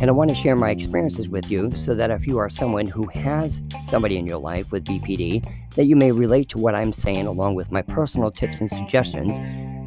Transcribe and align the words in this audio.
And 0.00 0.08
I 0.08 0.12
want 0.12 0.28
to 0.28 0.34
share 0.34 0.54
my 0.54 0.70
experiences 0.70 1.28
with 1.28 1.50
you 1.50 1.72
so 1.72 1.94
that 1.96 2.12
if 2.12 2.24
you 2.26 2.38
are 2.38 2.48
someone 2.48 2.86
who 2.86 3.06
has 3.14 3.64
somebody 3.84 4.16
in 4.16 4.26
your 4.26 4.38
life 4.38 4.70
with 4.70 4.84
BPD, 4.84 5.44
that 5.74 5.86
you 5.86 5.96
may 5.96 6.12
relate 6.12 6.48
to 6.50 6.58
what 6.58 6.76
I'm 6.76 6.92
saying 6.92 7.26
along 7.26 7.56
with 7.56 7.72
my 7.72 7.82
personal 7.82 8.30
tips 8.30 8.60
and 8.60 8.70
suggestions 8.70 9.38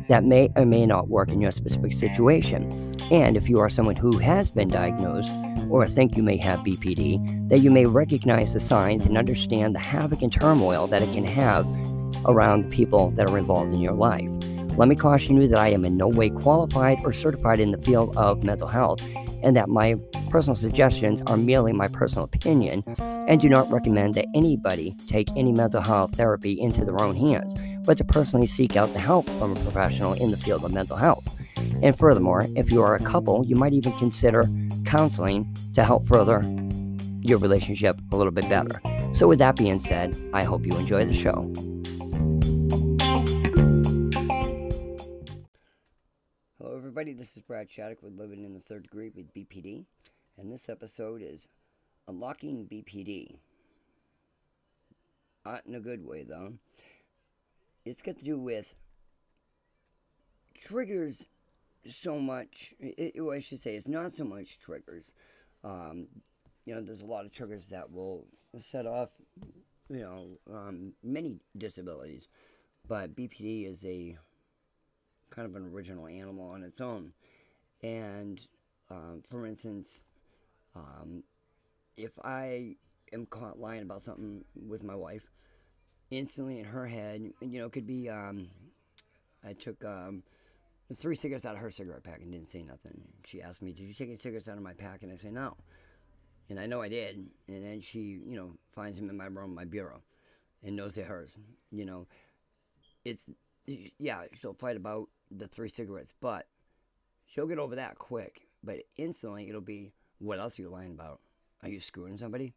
that 0.09 0.25
may 0.25 0.49
or 0.57 0.65
may 0.65 0.85
not 0.85 1.07
work 1.07 1.29
in 1.29 1.39
your 1.39 1.51
specific 1.51 1.93
situation. 1.93 2.93
And 3.09 3.37
if 3.37 3.47
you 3.47 3.59
are 3.59 3.69
someone 3.69 3.95
who 3.95 4.17
has 4.17 4.51
been 4.51 4.67
diagnosed 4.67 5.31
or 5.69 5.87
think 5.87 6.17
you 6.17 6.23
may 6.23 6.35
have 6.37 6.59
BPD, 6.59 7.47
that 7.47 7.59
you 7.59 7.71
may 7.71 7.85
recognize 7.85 8.53
the 8.53 8.59
signs 8.59 9.05
and 9.05 9.17
understand 9.17 9.73
the 9.73 9.79
havoc 9.79 10.21
and 10.21 10.33
turmoil 10.33 10.87
that 10.87 11.01
it 11.01 11.13
can 11.13 11.23
have 11.23 11.65
around 12.25 12.63
the 12.63 12.75
people 12.75 13.11
that 13.11 13.29
are 13.29 13.37
involved 13.37 13.71
in 13.71 13.79
your 13.79 13.93
life. 13.93 14.29
Let 14.77 14.89
me 14.89 14.95
caution 14.95 15.39
you 15.39 15.47
that 15.47 15.59
I 15.59 15.69
am 15.69 15.85
in 15.85 15.95
no 15.95 16.09
way 16.09 16.29
qualified 16.29 16.99
or 17.05 17.13
certified 17.13 17.59
in 17.59 17.71
the 17.71 17.77
field 17.77 18.15
of 18.17 18.43
mental 18.43 18.67
health 18.67 19.01
and 19.43 19.55
that 19.55 19.69
my 19.69 19.95
personal 20.29 20.55
suggestions 20.55 21.21
are 21.27 21.37
merely 21.37 21.73
my 21.73 21.87
personal 21.87 22.25
opinion 22.25 22.83
and 22.99 23.39
do 23.41 23.49
not 23.49 23.69
recommend 23.71 24.15
that 24.15 24.25
anybody 24.33 24.95
take 25.07 25.27
any 25.35 25.51
mental 25.51 25.81
health 25.81 26.15
therapy 26.15 26.59
into 26.59 26.85
their 26.85 27.01
own 27.01 27.15
hands, 27.15 27.53
but 27.85 27.97
to 27.97 28.03
personally 28.03 28.47
seek 28.47 28.75
out 28.75 28.91
the 28.93 28.99
help 28.99 29.29
from 29.31 29.55
a 29.55 29.59
professional 29.61 30.13
in 30.13 30.31
the 30.31 30.37
field 30.37 30.63
of 30.63 30.73
mental 30.73 30.97
health. 30.97 31.27
And 31.81 31.97
furthermore, 31.97 32.47
if 32.55 32.71
you 32.71 32.81
are 32.81 32.95
a 32.95 32.99
couple, 32.99 33.45
you 33.45 33.55
might 33.55 33.73
even 33.73 33.91
consider 33.97 34.45
counseling 34.85 35.55
to 35.73 35.83
help 35.83 36.07
further 36.07 36.41
your 37.21 37.37
relationship 37.37 37.99
a 38.11 38.17
little 38.17 38.31
bit 38.31 38.49
better. 38.49 38.81
So, 39.13 39.27
with 39.27 39.39
that 39.39 39.55
being 39.55 39.79
said, 39.79 40.17
I 40.33 40.43
hope 40.43 40.65
you 40.65 40.75
enjoy 40.75 41.05
the 41.05 41.13
show. 41.13 41.51
Everybody. 46.69 47.13
This 47.13 47.35
is 47.35 47.43
Brad 47.43 47.69
Shattuck 47.69 48.03
with 48.03 48.19
Living 48.19 48.43
in 48.43 48.53
the 48.53 48.59
Third 48.59 48.83
Degree 48.83 49.09
with 49.15 49.33
BPD, 49.33 49.85
and 50.37 50.51
this 50.51 50.69
episode 50.69 51.21
is 51.21 51.49
Unlocking 52.07 52.67
BPD. 52.71 53.39
Not 55.43 55.65
in 55.65 55.75
a 55.75 55.79
good 55.79 56.05
way, 56.05 56.23
though. 56.23 56.53
It's 57.83 58.01
got 58.01 58.17
to 58.17 58.25
do 58.25 58.39
with 58.39 58.75
triggers 60.55 61.27
so 61.89 62.19
much. 62.19 62.73
It, 62.79 63.19
I 63.19 63.39
should 63.39 63.59
say, 63.59 63.75
it's 63.75 63.87
not 63.87 64.11
so 64.11 64.23
much 64.23 64.59
triggers. 64.59 65.13
Um, 65.63 66.07
you 66.65 66.75
know, 66.75 66.81
there's 66.81 67.01
a 67.01 67.07
lot 67.07 67.25
of 67.25 67.33
triggers 67.33 67.69
that 67.69 67.91
will 67.91 68.27
set 68.57 68.85
off, 68.85 69.09
you 69.89 69.99
know, 69.99 70.37
um, 70.53 70.93
many 71.03 71.39
disabilities, 71.57 72.29
but 72.87 73.15
BPD 73.15 73.67
is 73.67 73.83
a 73.83 74.15
kind 75.31 75.47
of 75.47 75.55
an 75.55 75.71
original 75.73 76.07
animal 76.07 76.49
on 76.49 76.63
its 76.63 76.79
own. 76.79 77.13
And 77.81 78.39
um, 78.89 79.23
for 79.27 79.45
instance, 79.47 80.03
um, 80.75 81.23
if 81.97 82.19
I 82.23 82.75
am 83.11 83.25
caught 83.25 83.57
lying 83.57 83.81
about 83.81 84.01
something 84.01 84.45
with 84.55 84.83
my 84.83 84.95
wife, 84.95 85.27
instantly 86.11 86.59
in 86.59 86.65
her 86.65 86.85
head, 86.85 87.31
you 87.41 87.59
know, 87.59 87.65
it 87.65 87.71
could 87.71 87.87
be 87.87 88.09
um, 88.09 88.49
I 89.43 89.53
took 89.53 89.83
um, 89.83 90.23
three 90.93 91.15
cigarettes 91.15 91.45
out 91.45 91.55
of 91.55 91.61
her 91.61 91.71
cigarette 91.71 92.03
pack 92.03 92.21
and 92.21 92.31
didn't 92.31 92.47
say 92.47 92.63
nothing. 92.63 93.01
She 93.25 93.41
asked 93.41 93.63
me, 93.63 93.71
"Did 93.71 93.83
you 93.83 93.93
take 93.93 94.09
any 94.09 94.17
cigarettes 94.17 94.49
out 94.49 94.57
of 94.57 94.63
my 94.63 94.73
pack?" 94.73 95.03
And 95.03 95.11
I 95.11 95.15
say, 95.15 95.31
"No." 95.31 95.55
And 96.49 96.59
I 96.59 96.65
know 96.65 96.81
I 96.81 96.89
did. 96.89 97.15
And 97.47 97.63
then 97.63 97.79
she, 97.79 98.19
you 98.25 98.35
know, 98.35 98.51
finds 98.71 98.99
them 98.99 99.09
in 99.09 99.15
my 99.15 99.25
room, 99.25 99.55
my 99.55 99.63
bureau, 99.63 100.01
and 100.61 100.75
knows 100.75 100.95
they're 100.95 101.05
hers. 101.05 101.37
You 101.71 101.85
know, 101.85 102.07
it's 103.05 103.31
yeah, 103.65 104.23
she'll 104.37 104.53
fight 104.53 104.75
about 104.75 105.07
the 105.31 105.47
three 105.47 105.69
cigarettes, 105.69 106.13
but 106.21 106.47
she'll 107.25 107.47
get 107.47 107.59
over 107.59 107.75
that 107.75 107.97
quick. 107.97 108.41
But 108.63 108.79
instantly, 108.97 109.49
it'll 109.49 109.61
be, 109.61 109.93
what 110.19 110.39
else 110.39 110.59
are 110.59 110.63
you 110.63 110.69
lying 110.69 110.93
about? 110.93 111.19
Are 111.63 111.69
you 111.69 111.79
screwing 111.79 112.17
somebody? 112.17 112.53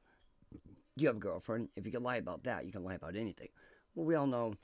Do 0.97 1.03
you 1.03 1.07
have 1.09 1.17
a 1.17 1.21
girlfriend? 1.21 1.69
If 1.77 1.87
you 1.87 1.93
can 1.93 2.03
lie 2.03 2.17
about 2.17 2.45
that, 2.45 2.67
you 2.67 2.73
can 2.73 2.85
lie 2.85 2.95
about 2.95 3.17
anything. 3.17 3.49
Well, 3.95 4.07
we 4.07 4.15
all 4.15 4.27
know 4.27 4.55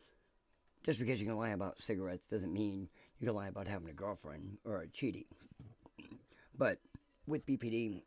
just 0.85 1.01
because 1.01 1.21
you 1.21 1.27
can 1.27 1.37
lie 1.37 1.51
about 1.51 1.81
cigarettes 1.81 2.29
doesn't 2.29 2.53
mean 2.53 2.89
you 3.19 3.27
can 3.27 3.37
lie 3.37 3.49
about 3.49 3.69
having 3.69 3.89
a 3.89 3.95
girlfriend 3.95 4.59
or 4.65 4.87
cheating. 4.93 5.25
But 6.57 6.79
with 7.27 7.47
BPD, 7.47 8.03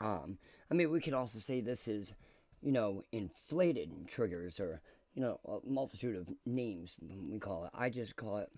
um, 0.00 0.38
I 0.70 0.74
mean, 0.74 0.90
we 0.90 1.00
can 1.00 1.14
also 1.14 1.38
say 1.38 1.60
this 1.60 1.88
is, 1.88 2.14
you 2.62 2.72
know, 2.72 3.02
inflated 3.12 3.90
triggers 4.08 4.60
or, 4.60 4.80
you 5.14 5.22
know, 5.22 5.40
a 5.44 5.68
multitude 5.68 6.16
of 6.16 6.32
names 6.46 6.96
we 7.30 7.38
call 7.38 7.64
it. 7.64 7.70
I 7.74 7.90
just 7.90 8.16
call 8.16 8.38
it 8.38 8.50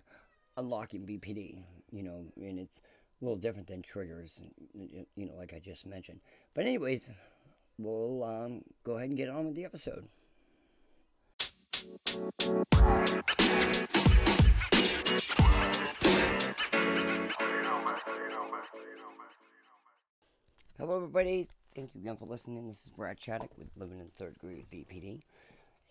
unlocking 0.57 1.05
BPD, 1.05 1.63
you 1.91 2.03
know, 2.03 2.25
and 2.37 2.59
it's 2.59 2.81
a 3.21 3.25
little 3.25 3.39
different 3.39 3.67
than 3.67 3.81
triggers, 3.81 4.41
you 4.73 5.05
know, 5.25 5.35
like 5.35 5.53
I 5.53 5.59
just 5.59 5.85
mentioned. 5.85 6.19
But, 6.53 6.65
anyways, 6.65 7.11
we'll 7.77 8.23
um, 8.23 8.61
go 8.83 8.97
ahead 8.97 9.09
and 9.09 9.17
get 9.17 9.29
on 9.29 9.45
with 9.45 9.55
the 9.55 9.65
episode. 9.65 10.07
Hello, 20.77 20.95
everybody. 20.95 21.47
Thank 21.75 21.93
you 21.93 22.01
again 22.01 22.15
for 22.15 22.25
listening. 22.25 22.67
This 22.67 22.85
is 22.85 22.89
Brad 22.89 23.19
Shattuck 23.19 23.55
with 23.57 23.69
Living 23.77 23.99
in 23.99 24.07
Third 24.07 24.33
Degree 24.33 24.55
with 24.55 24.71
BPD. 24.71 25.21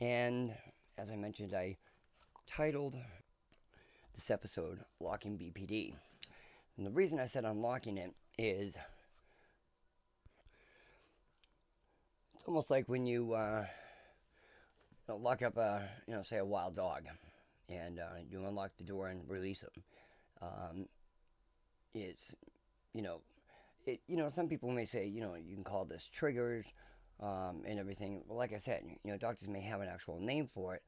And 0.01 0.51
as 0.99 1.11
I 1.11 1.17
mentioned, 1.17 1.55
I 1.55 1.77
titled 2.47 2.97
this 4.21 4.31
episode, 4.31 4.81
Locking 5.01 5.39
BPD. 5.39 5.95
And 6.77 6.87
the 6.87 6.91
reason 6.91 7.19
I 7.19 7.25
said 7.25 7.47
unlocking 7.47 7.97
it 7.97 8.13
is 8.37 8.77
it's 12.35 12.45
almost 12.45 12.71
like 12.71 12.87
when 12.87 13.07
you, 13.07 13.33
uh, 13.33 13.65
lock 15.09 15.41
up 15.41 15.57
a, 15.57 15.89
you 16.07 16.13
know, 16.13 16.23
say 16.23 16.37
a 16.37 16.45
wild 16.45 16.77
dog 16.77 17.05
and 17.71 17.99
uh, 17.99 18.19
you 18.31 18.45
unlock 18.45 18.73
the 18.77 18.85
door 18.85 19.09
and 19.09 19.23
release 19.27 19.63
them. 19.63 19.83
Um, 20.43 20.87
it's, 21.95 22.35
you 22.93 23.01
know, 23.01 23.23
it, 23.87 24.01
you 24.07 24.19
know, 24.19 24.29
some 24.29 24.49
people 24.49 24.71
may 24.71 24.85
say, 24.85 25.07
you 25.07 25.23
know, 25.23 25.35
you 25.35 25.55
can 25.55 25.65
call 25.65 25.87
this 25.87 26.07
triggers 26.13 26.75
um, 27.23 27.63
and 27.67 27.79
everything. 27.79 28.23
Like 28.29 28.53
I 28.53 28.59
said, 28.59 28.83
you 29.03 29.13
know, 29.13 29.17
doctors 29.17 29.49
may 29.49 29.63
have 29.63 29.81
an 29.81 29.89
actual 29.89 30.21
name 30.21 30.47
for 30.47 30.75
it, 30.75 30.83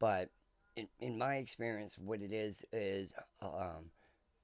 but 0.00 0.30
in, 0.76 0.88
in 1.00 1.18
my 1.18 1.36
experience, 1.36 1.98
what 1.98 2.20
it 2.20 2.32
is 2.32 2.64
is 2.72 3.12
um, 3.40 3.90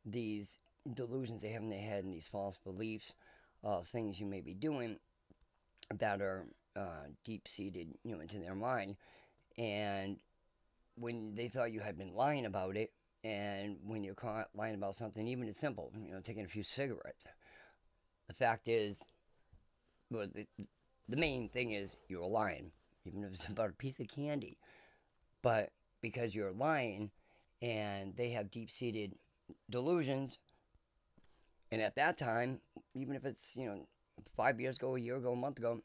these 0.04 0.58
delusions 0.92 1.42
they 1.42 1.50
have 1.50 1.62
in 1.62 1.70
their 1.70 1.80
head 1.80 2.04
and 2.04 2.12
these 2.12 2.26
false 2.26 2.58
beliefs 2.64 3.14
of 3.62 3.86
things 3.86 4.20
you 4.20 4.26
may 4.26 4.40
be 4.40 4.54
doing 4.54 4.98
that 5.98 6.20
are 6.20 6.44
uh, 6.76 7.04
deep 7.24 7.48
seated, 7.48 7.88
you 8.04 8.14
know, 8.14 8.20
into 8.20 8.38
their 8.38 8.54
mind. 8.54 8.96
And 9.56 10.18
when 10.96 11.34
they 11.34 11.48
thought 11.48 11.72
you 11.72 11.80
had 11.80 11.98
been 11.98 12.14
lying 12.14 12.46
about 12.46 12.76
it, 12.76 12.90
and 13.24 13.78
when 13.84 14.04
you're 14.04 14.14
caught 14.14 14.48
lying 14.54 14.76
about 14.76 14.94
something, 14.94 15.26
even 15.26 15.48
as 15.48 15.58
simple, 15.58 15.92
you 16.06 16.12
know, 16.12 16.20
taking 16.20 16.44
a 16.44 16.48
few 16.48 16.62
cigarettes, 16.62 17.26
the 18.28 18.34
fact 18.34 18.68
is, 18.68 19.08
well, 20.10 20.28
the, 20.32 20.46
the 21.08 21.16
main 21.16 21.48
thing 21.48 21.72
is 21.72 21.96
you're 22.08 22.28
lying, 22.28 22.70
even 23.04 23.24
if 23.24 23.32
it's 23.32 23.48
about 23.48 23.70
a 23.70 23.74
piece 23.74 23.98
of 23.98 24.08
candy. 24.08 24.56
But 25.42 25.70
because 26.00 26.34
you're 26.34 26.52
lying 26.52 27.10
and 27.60 28.16
they 28.16 28.30
have 28.30 28.50
deep 28.50 28.70
seated 28.70 29.14
delusions. 29.70 30.38
And 31.70 31.82
at 31.82 31.96
that 31.96 32.18
time, 32.18 32.60
even 32.94 33.14
if 33.14 33.24
it's, 33.24 33.56
you 33.56 33.66
know, 33.66 33.86
five 34.36 34.60
years 34.60 34.76
ago, 34.76 34.96
a 34.96 35.00
year 35.00 35.16
ago, 35.16 35.32
a 35.32 35.36
month 35.36 35.58
ago, 35.58 35.80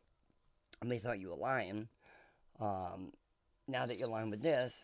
and 0.82 0.92
they 0.92 1.00
thought 1.00 1.20
you 1.20 1.30
were 1.30 1.36
lying, 1.36 1.88
um, 2.60 3.12
now 3.68 3.86
that 3.86 3.98
you're 3.98 4.10
lying 4.10 4.30
with 4.30 4.42
this, 4.42 4.84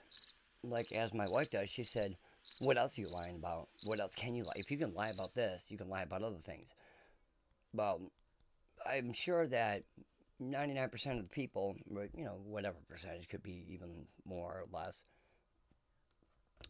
like 0.63 0.85
as 0.93 1.13
my 1.13 1.27
wife 1.29 1.51
does, 1.51 1.69
she 1.69 1.83
said, 1.83 2.15
What 2.61 2.77
else 2.77 2.97
are 2.97 3.01
you 3.01 3.09
lying 3.13 3.37
about? 3.37 3.67
What 3.85 3.99
else 3.99 4.15
can 4.15 4.35
you 4.35 4.43
lie? 4.43 4.53
If 4.55 4.71
you 4.71 4.77
can 4.77 4.93
lie 4.93 5.09
about 5.09 5.33
this, 5.35 5.69
you 5.69 5.77
can 5.77 5.89
lie 5.89 6.03
about 6.03 6.23
other 6.23 6.39
things. 6.43 6.65
Well, 7.73 8.01
I'm 8.89 9.13
sure 9.13 9.47
that 9.47 9.83
99% 10.41 11.17
of 11.17 11.23
the 11.23 11.29
people, 11.29 11.75
you 12.15 12.23
know, 12.23 12.39
whatever 12.45 12.77
percentage 12.89 13.27
could 13.27 13.43
be 13.43 13.65
even 13.69 14.05
more 14.25 14.63
or 14.63 14.65
less, 14.71 15.03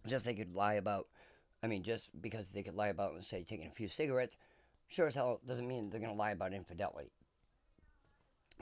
just 0.08 0.26
they 0.26 0.34
could 0.34 0.54
lie 0.54 0.76
about, 0.76 1.08
I 1.64 1.68
mean, 1.68 1.84
just 1.84 2.10
because 2.22 2.54
they 2.54 2.64
could 2.64 2.76
lie 2.76 2.88
about, 2.88 3.24
say, 3.24 3.44
taking 3.44 3.68
a 3.68 3.72
few 3.72 3.88
cigarettes, 3.88 4.38
sure 4.88 5.08
as 5.08 5.16
hell 5.16 5.42
doesn't 5.46 5.68
mean 5.68 5.90
they're 5.90 6.00
going 6.00 6.12
to 6.12 6.18
lie 6.18 6.32
about 6.32 6.54
infidelity. 6.54 7.12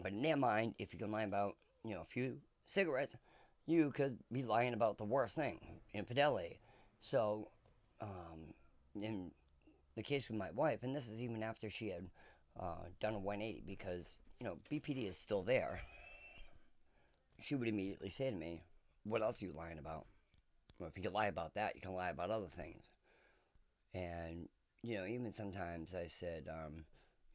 But 0.01 0.11
in 0.11 0.21
their 0.21 0.37
mind, 0.37 0.75
if 0.77 0.93
you 0.93 0.99
can 0.99 1.11
lie 1.11 1.23
about, 1.23 1.55
you 1.83 1.95
know, 1.95 2.01
a 2.01 2.05
few 2.05 2.37
cigarettes, 2.65 3.15
you 3.65 3.91
could 3.91 4.17
be 4.31 4.43
lying 4.43 4.73
about 4.73 4.97
the 4.97 5.05
worst 5.05 5.35
thing, 5.35 5.59
infidelity. 5.93 6.59
So, 6.99 7.49
um, 8.01 8.53
in 8.95 9.31
the 9.95 10.03
case 10.03 10.29
with 10.29 10.37
my 10.37 10.51
wife, 10.51 10.83
and 10.83 10.95
this 10.95 11.09
is 11.09 11.21
even 11.21 11.43
after 11.43 11.69
she 11.69 11.89
had 11.89 12.07
uh, 12.59 12.85
done 12.99 13.15
a 13.15 13.19
180, 13.19 13.63
because, 13.65 14.19
you 14.39 14.45
know, 14.45 14.57
BPD 14.71 15.09
is 15.09 15.17
still 15.17 15.43
there, 15.43 15.81
she 17.41 17.55
would 17.55 17.67
immediately 17.67 18.09
say 18.09 18.29
to 18.29 18.35
me, 18.35 18.61
What 19.03 19.21
else 19.21 19.41
are 19.41 19.45
you 19.45 19.53
lying 19.53 19.79
about? 19.79 20.05
Well, 20.79 20.89
if 20.89 20.97
you 20.97 21.03
can 21.03 21.13
lie 21.13 21.27
about 21.27 21.55
that, 21.55 21.75
you 21.75 21.81
can 21.81 21.93
lie 21.93 22.09
about 22.09 22.29
other 22.29 22.47
things. 22.47 22.89
And, 23.93 24.47
you 24.83 24.95
know, 24.97 25.05
even 25.05 25.31
sometimes 25.31 25.95
I 25.95 26.07
said, 26.07 26.47
um, 26.49 26.85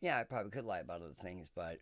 Yeah, 0.01 0.19
I 0.19 0.25
probably 0.25 0.51
could 0.51 0.65
lie 0.65 0.81
about 0.81 1.03
other 1.03 1.15
things, 1.15 1.51
but, 1.55 1.79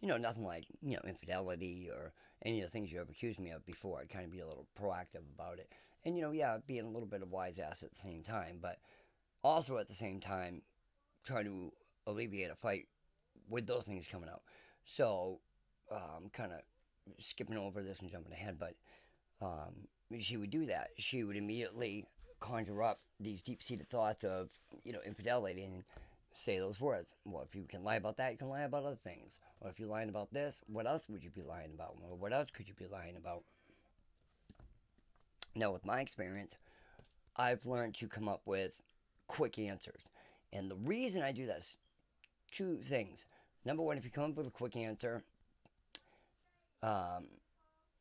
you 0.00 0.08
know, 0.08 0.16
nothing 0.16 0.44
like, 0.44 0.64
you 0.82 0.94
know, 0.94 1.02
infidelity 1.06 1.88
or 1.92 2.12
any 2.44 2.60
of 2.60 2.66
the 2.66 2.70
things 2.70 2.92
you 2.92 3.00
ever 3.00 3.10
accused 3.10 3.40
me 3.40 3.50
of 3.50 3.66
before. 3.66 4.00
I'd 4.00 4.08
kind 4.08 4.24
of 4.24 4.32
be 4.32 4.40
a 4.40 4.46
little 4.46 4.66
proactive 4.78 5.28
about 5.34 5.58
it. 5.58 5.72
And, 6.04 6.16
you 6.16 6.22
know, 6.22 6.32
yeah, 6.32 6.58
being 6.66 6.86
a 6.86 6.90
little 6.90 7.08
bit 7.08 7.22
of 7.22 7.30
wise 7.30 7.58
ass 7.58 7.82
at 7.82 7.90
the 7.90 7.98
same 7.98 8.22
time, 8.22 8.58
but 8.62 8.78
also 9.42 9.78
at 9.78 9.88
the 9.88 9.94
same 9.94 10.20
time 10.20 10.62
trying 11.24 11.44
to 11.44 11.72
alleviate 12.06 12.50
a 12.50 12.54
fight 12.54 12.86
with 13.48 13.66
those 13.66 13.84
things 13.84 14.06
coming 14.06 14.28
out. 14.30 14.42
So, 14.84 15.40
um, 15.90 16.24
I'm 16.24 16.28
kind 16.30 16.52
of 16.52 16.60
skipping 17.18 17.56
over 17.58 17.82
this 17.82 18.00
and 18.00 18.10
jumping 18.10 18.32
ahead, 18.32 18.58
but 18.58 18.74
um, 19.42 19.88
she 20.18 20.36
would 20.36 20.50
do 20.50 20.66
that. 20.66 20.88
She 20.98 21.24
would 21.24 21.36
immediately 21.36 22.06
conjure 22.40 22.82
up 22.82 22.98
these 23.18 23.42
deep 23.42 23.62
seated 23.62 23.86
thoughts 23.86 24.24
of, 24.24 24.48
you 24.82 24.92
know, 24.92 25.00
infidelity 25.06 25.62
and 25.62 25.84
say 26.32 26.58
those 26.58 26.80
words. 26.80 27.14
Well, 27.24 27.42
if 27.42 27.54
you 27.54 27.64
can 27.68 27.82
lie 27.84 27.96
about 27.96 28.16
that, 28.16 28.32
you 28.32 28.38
can 28.38 28.48
lie 28.48 28.62
about 28.62 28.84
other 28.84 28.96
things. 28.96 29.38
Or 29.60 29.70
if 29.70 29.78
you're 29.78 29.88
lying 29.88 30.08
about 30.08 30.32
this, 30.32 30.62
what 30.66 30.86
else 30.86 31.08
would 31.08 31.22
you 31.22 31.30
be 31.30 31.42
lying 31.42 31.70
about? 31.74 31.96
Or 32.08 32.16
what 32.16 32.32
else 32.32 32.48
could 32.52 32.68
you 32.68 32.74
be 32.74 32.86
lying 32.86 33.16
about? 33.16 33.42
Now, 35.54 35.72
with 35.72 35.84
my 35.84 36.00
experience, 36.00 36.56
I've 37.36 37.66
learned 37.66 37.94
to 37.96 38.08
come 38.08 38.28
up 38.28 38.42
with 38.44 38.80
quick 39.26 39.58
answers. 39.58 40.08
And 40.52 40.70
the 40.70 40.76
reason 40.76 41.22
I 41.22 41.32
do 41.32 41.46
this, 41.46 41.76
two 42.50 42.76
things. 42.76 43.26
Number 43.64 43.82
one, 43.82 43.98
if 43.98 44.04
you 44.04 44.10
come 44.10 44.30
up 44.30 44.36
with 44.36 44.46
a 44.46 44.50
quick 44.50 44.76
answer, 44.76 45.22
um, 46.82 47.26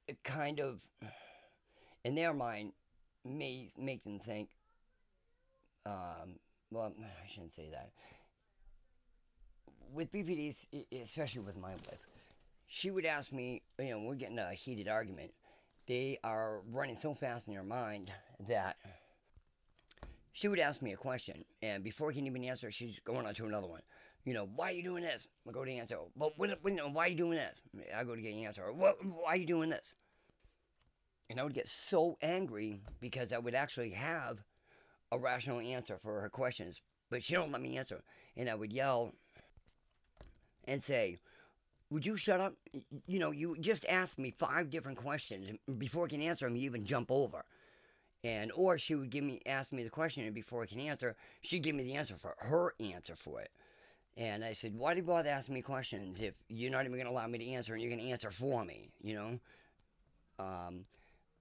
it 0.07 0.23
kind 0.23 0.59
of, 0.59 0.83
in 2.03 2.15
their 2.15 2.33
mind, 2.33 2.73
may 3.25 3.71
make 3.77 4.03
them 4.03 4.19
think, 4.19 4.49
um, 5.85 6.39
well, 6.71 6.93
I 6.99 7.27
shouldn't 7.27 7.53
say 7.53 7.69
that. 7.71 7.89
With 9.93 10.11
BPDs, 10.11 10.67
especially 11.01 11.41
with 11.41 11.57
my 11.57 11.71
wife, 11.71 12.05
she 12.67 12.91
would 12.91 13.05
ask 13.05 13.33
me, 13.33 13.63
you 13.79 13.89
know, 13.89 13.99
we're 14.01 14.15
getting 14.15 14.37
a 14.37 14.53
heated 14.53 14.87
argument. 14.87 15.31
They 15.87 16.19
are 16.23 16.61
running 16.71 16.95
so 16.95 17.15
fast 17.15 17.47
in 17.47 17.55
their 17.55 17.63
mind 17.63 18.11
that 18.47 18.77
she 20.31 20.47
would 20.47 20.59
ask 20.59 20.81
me 20.81 20.93
a 20.93 20.97
question, 20.97 21.43
and 21.61 21.83
before 21.83 22.11
he 22.11 22.19
can 22.19 22.27
even 22.27 22.43
answer, 22.45 22.71
she's 22.71 22.99
going 22.99 23.25
on 23.25 23.33
to 23.33 23.45
another 23.45 23.67
one. 23.67 23.81
You 24.23 24.33
know, 24.33 24.47
why 24.55 24.67
are 24.67 24.73
you 24.73 24.83
doing 24.83 25.03
this? 25.03 25.27
I 25.47 25.51
go 25.51 25.65
to 25.65 25.71
answer. 25.71 25.97
Well, 26.15 26.33
what, 26.37 26.59
what, 26.61 26.93
why 26.93 27.05
are 27.05 27.07
you 27.07 27.17
doing 27.17 27.37
this? 27.37 27.55
I 27.95 28.03
go 28.03 28.15
to 28.15 28.21
get 28.21 28.33
an 28.33 28.45
answer. 28.45 28.71
What, 28.71 29.03
why 29.03 29.33
are 29.33 29.35
you 29.35 29.47
doing 29.47 29.69
this? 29.69 29.95
And 31.29 31.39
I 31.39 31.43
would 31.43 31.53
get 31.53 31.67
so 31.67 32.17
angry 32.21 32.81
because 32.99 33.31
I 33.31 33.37
would 33.37 33.53
actually 33.53 33.91
have 33.91 34.43
a 35.11 35.19
rational 35.19 35.59
answer 35.59 35.97
for 35.97 36.21
her 36.21 36.29
questions, 36.29 36.81
but 37.09 37.23
she 37.23 37.33
don't 37.33 37.51
let 37.51 37.61
me 37.61 37.77
answer. 37.77 38.01
And 38.35 38.49
I 38.49 38.55
would 38.55 38.73
yell 38.73 39.13
and 40.65 40.81
say, 40.81 41.17
would 41.89 42.05
you 42.05 42.17
shut 42.17 42.39
up? 42.39 42.53
You 43.07 43.19
know, 43.19 43.31
you 43.31 43.57
just 43.59 43.85
asked 43.87 44.19
me 44.19 44.31
five 44.31 44.69
different 44.69 44.97
questions. 44.97 45.57
Before 45.77 46.05
I 46.05 46.09
can 46.09 46.21
answer 46.21 46.45
them, 46.45 46.55
you 46.55 46.63
even 46.63 46.85
jump 46.85 47.11
over. 47.11 47.45
And 48.23 48.51
or 48.53 48.77
she 48.77 48.95
would 48.95 49.09
give 49.09 49.23
me 49.23 49.39
ask 49.45 49.71
me 49.71 49.83
the 49.83 49.89
question 49.89 50.25
and 50.25 50.35
before 50.35 50.63
I 50.63 50.65
can 50.65 50.79
answer, 50.81 51.15
she'd 51.41 51.63
give 51.63 51.75
me 51.75 51.83
the 51.83 51.95
answer 51.95 52.15
for 52.15 52.35
her 52.37 52.73
answer 52.79 53.15
for 53.15 53.41
it. 53.41 53.49
And 54.17 54.43
I 54.43 54.53
said, 54.53 54.75
Why 54.75 54.93
do 54.93 54.99
you 54.99 55.05
bother 55.05 55.29
asking 55.29 55.55
me 55.55 55.61
questions 55.61 56.19
if 56.19 56.35
you're 56.49 56.71
not 56.71 56.85
even 56.85 56.97
gonna 56.97 57.09
allow 57.09 57.27
me 57.27 57.39
to 57.39 57.47
answer 57.51 57.73
and 57.73 57.81
you're 57.81 57.91
gonna 57.91 58.09
answer 58.09 58.29
for 58.29 58.65
me, 58.65 58.91
you 59.01 59.15
know? 59.15 59.39
Um, 60.37 60.85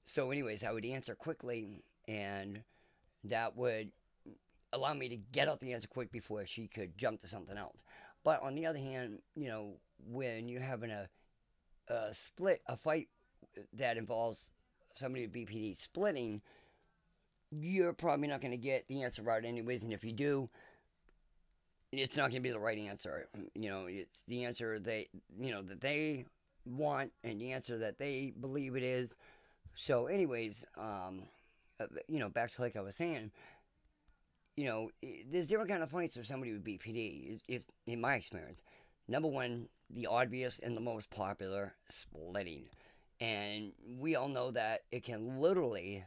so 0.09 0.31
anyways, 0.31 0.65
I 0.65 0.73
would 0.73 0.87
answer 0.87 1.15
quickly 1.15 1.83
and 2.07 2.63
that 3.25 3.57
would 3.57 3.91
allow 4.73 4.95
me 4.95 5.11
to 5.11 5.17
get 5.17 5.49
out 5.49 5.61
the 5.61 5.75
answer 5.75 5.87
quick 5.87 6.11
before 6.11 6.47
she 6.47 6.67
could 6.67 6.97
jump 6.97 7.21
to 7.21 7.29
something 7.29 7.59
else. 7.59 7.85
But 8.25 8.43
on 8.43 8.55
the 8.55 8.65
other 8.65 8.79
hand, 8.79 9.19
you 9.37 9.49
know, 9.49 9.75
when 10.11 10.49
you're 10.49 10.63
having 10.63 10.91
a, 10.91 11.09
a 11.89 12.15
split, 12.15 12.63
a 12.67 12.77
fight 12.77 13.09
that 13.75 13.99
involves 13.99 14.51
somebody 14.95 15.27
with 15.27 15.35
BPD 15.35 15.77
splitting, 15.77 16.41
you're 17.51 17.93
probably 17.93 18.29
not 18.29 18.41
going 18.41 18.53
to 18.53 18.59
get 18.59 18.89
the 18.89 19.03
answer 19.03 19.23
right 19.23 19.45
anyways. 19.45 19.83
And 19.83 19.93
if 19.93 20.05
you 20.05 20.13
do, 20.13 20.49
it's 21.93 22.17
not 22.17 22.31
going 22.31 22.43
to 22.43 22.49
be 22.49 22.51
the 22.51 22.59
right 22.59 22.79
answer. 22.79 23.27
You 23.55 23.69
know, 23.69 23.87
it's 23.87 24.25
the 24.25 24.45
answer 24.45 24.79
they, 24.79 25.09
you 25.39 25.51
know, 25.51 25.61
that 25.61 25.83
they 25.83 26.25
want 26.65 27.13
and 27.23 27.39
the 27.41 27.53
answer 27.53 27.77
that 27.79 27.99
they 27.99 28.33
believe 28.41 28.75
it 28.75 28.83
is. 28.83 29.17
So, 29.75 30.07
anyways, 30.07 30.65
um, 30.77 31.23
uh, 31.81 31.87
you 32.09 32.19
know, 32.19 32.29
back 32.29 32.53
to 32.53 32.63
like 32.63 32.77
I 32.77 32.81
was 32.81 32.97
saying, 32.97 33.31
you 34.57 34.65
know, 34.65 34.91
there's 35.31 35.49
different 35.49 35.71
kind 35.71 35.83
of 35.83 35.91
fights 35.91 36.17
for 36.17 36.25
somebody 36.25 36.53
with 36.53 36.65
BPD. 36.65 37.37
If, 37.37 37.43
if 37.49 37.67
in 37.87 38.01
my 38.01 38.15
experience, 38.15 38.63
number 39.07 39.29
one, 39.29 39.69
the 39.89 40.07
obvious 40.07 40.59
and 40.59 40.77
the 40.77 40.81
most 40.81 41.11
popular, 41.11 41.75
splitting, 41.89 42.67
and 43.21 43.73
we 43.99 44.17
all 44.17 44.29
know 44.29 44.51
that 44.51 44.83
it 44.91 45.05
can 45.05 45.41
literally 45.41 46.05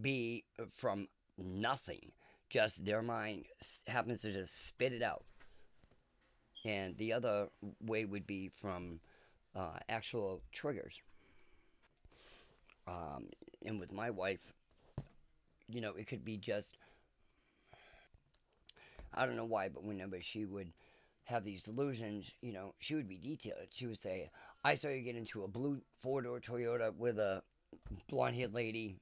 be 0.00 0.44
from 0.70 1.08
nothing. 1.38 2.12
Just 2.48 2.84
their 2.84 3.02
mind 3.02 3.46
happens 3.86 4.22
to 4.22 4.32
just 4.32 4.66
spit 4.66 4.92
it 4.92 5.02
out. 5.02 5.24
And 6.64 6.96
the 6.96 7.12
other 7.12 7.48
way 7.80 8.04
would 8.04 8.26
be 8.26 8.48
from 8.48 9.00
uh, 9.54 9.78
actual 9.88 10.42
triggers. 10.52 11.00
Um, 12.86 13.28
and 13.64 13.80
with 13.80 13.92
my 13.92 14.10
wife, 14.10 14.52
you 15.68 15.80
know, 15.80 15.94
it 15.94 16.06
could 16.06 16.24
be 16.24 16.36
just, 16.36 16.76
I 19.12 19.26
don't 19.26 19.36
know 19.36 19.46
why, 19.46 19.68
but 19.68 19.84
whenever 19.84 20.20
she 20.20 20.44
would 20.44 20.72
have 21.24 21.44
these 21.44 21.64
delusions, 21.64 22.32
you 22.40 22.52
know, 22.52 22.74
she 22.78 22.94
would 22.94 23.08
be 23.08 23.18
detailed. 23.18 23.68
She 23.70 23.86
would 23.86 23.98
say, 23.98 24.30
I 24.64 24.76
saw 24.76 24.88
you 24.88 25.02
get 25.02 25.16
into 25.16 25.42
a 25.42 25.48
blue 25.48 25.80
four 26.00 26.22
door 26.22 26.40
Toyota 26.40 26.94
with 26.94 27.18
a 27.18 27.42
blonde 28.08 28.36
haired 28.36 28.54
lady 28.54 29.00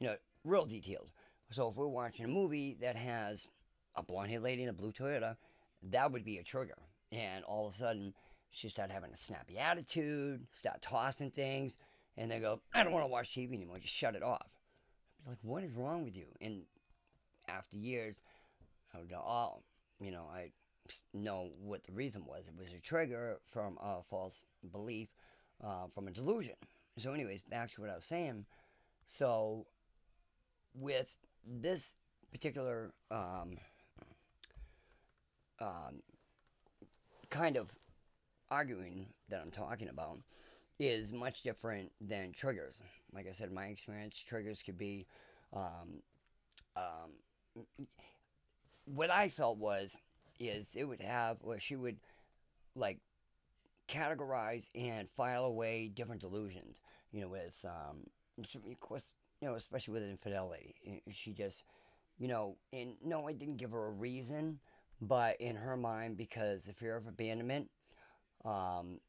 you 0.00 0.08
know, 0.08 0.16
real 0.44 0.64
detailed. 0.64 1.10
So 1.52 1.68
if 1.68 1.76
we're 1.76 1.86
watching 1.86 2.24
a 2.24 2.28
movie 2.28 2.76
that 2.80 2.96
has 2.96 3.48
a 3.94 4.02
blonde 4.02 4.30
haired 4.30 4.42
lady 4.42 4.62
in 4.62 4.68
a 4.68 4.72
blue 4.72 4.92
Toyota, 4.92 5.36
that 5.90 6.10
would 6.10 6.24
be 6.24 6.38
a 6.38 6.42
trigger. 6.42 6.78
And 7.12 7.44
all 7.44 7.66
of 7.66 7.74
a 7.74 7.76
sudden, 7.76 8.14
she 8.50 8.68
started 8.68 8.92
having 8.92 9.12
a 9.12 9.16
snappy 9.16 9.58
attitude, 9.58 10.46
start 10.52 10.82
tossing 10.82 11.30
things, 11.30 11.76
and 12.16 12.30
they 12.30 12.40
go, 12.40 12.60
I 12.74 12.82
don't 12.82 12.92
want 12.92 13.04
to 13.04 13.10
watch 13.10 13.34
TV 13.34 13.54
anymore, 13.54 13.76
just 13.80 13.94
shut 13.94 14.14
it 14.14 14.22
off. 14.22 14.56
I'd 15.20 15.24
be 15.24 15.30
like, 15.30 15.38
what 15.42 15.64
is 15.64 15.72
wrong 15.72 16.04
with 16.04 16.16
you? 16.16 16.26
And 16.40 16.62
after 17.48 17.76
years, 17.76 18.22
I 18.94 18.98
would 18.98 19.10
go, 19.10 19.22
oh, 19.26 19.62
you 20.00 20.10
know, 20.10 20.26
I 20.32 20.50
know 21.12 21.50
what 21.60 21.84
the 21.84 21.92
reason 21.92 22.24
was. 22.24 22.48
It 22.48 22.54
was 22.56 22.72
a 22.72 22.80
trigger 22.80 23.38
from 23.46 23.78
a 23.80 24.02
false 24.02 24.46
belief, 24.70 25.08
uh, 25.62 25.86
from 25.92 26.08
a 26.08 26.10
delusion. 26.10 26.54
So, 26.98 27.12
anyways, 27.12 27.42
back 27.42 27.72
to 27.74 27.80
what 27.80 27.90
I 27.90 27.96
was 27.96 28.04
saying. 28.04 28.46
So, 29.06 29.66
with 30.74 31.16
this 31.46 31.96
particular 32.30 32.92
um, 33.10 33.58
um, 35.60 36.02
kind 37.28 37.56
of 37.56 37.76
arguing 38.50 39.06
that 39.28 39.40
I'm 39.40 39.50
talking 39.50 39.88
about 39.88 40.18
is 40.80 41.12
much 41.12 41.42
different 41.42 41.92
than 42.00 42.32
triggers. 42.32 42.82
Like 43.12 43.28
I 43.28 43.32
said, 43.32 43.52
my 43.52 43.66
experience, 43.66 44.22
triggers 44.26 44.62
could 44.62 44.78
be. 44.78 45.06
Um, 45.52 46.02
um, 46.76 47.66
what 48.86 49.10
I 49.10 49.28
felt 49.28 49.58
was 49.58 50.00
is 50.38 50.74
it 50.74 50.84
would 50.84 51.02
have, 51.02 51.36
or 51.42 51.60
she 51.60 51.76
would 51.76 51.98
like 52.74 52.98
categorize 53.88 54.70
and 54.74 55.08
file 55.08 55.44
away 55.44 55.90
different 55.92 56.22
delusions. 56.22 56.78
You 57.12 57.22
know, 57.22 57.28
with 57.28 57.62
um, 57.64 58.06
of 58.38 58.80
course 58.80 59.12
you 59.40 59.48
know, 59.48 59.54
especially 59.54 59.92
with 59.92 60.02
infidelity. 60.02 60.74
She 61.10 61.32
just, 61.32 61.64
you 62.18 62.28
know, 62.28 62.56
and 62.72 62.94
no, 63.02 63.26
I 63.26 63.32
didn't 63.32 63.56
give 63.56 63.72
her 63.72 63.86
a 63.86 63.90
reason, 63.90 64.60
but 65.00 65.40
in 65.40 65.56
her 65.56 65.76
mind, 65.76 66.16
because 66.16 66.64
the 66.64 66.72
fear 66.72 66.96
of 66.96 67.06
abandonment, 67.06 67.70
um, 68.44 69.00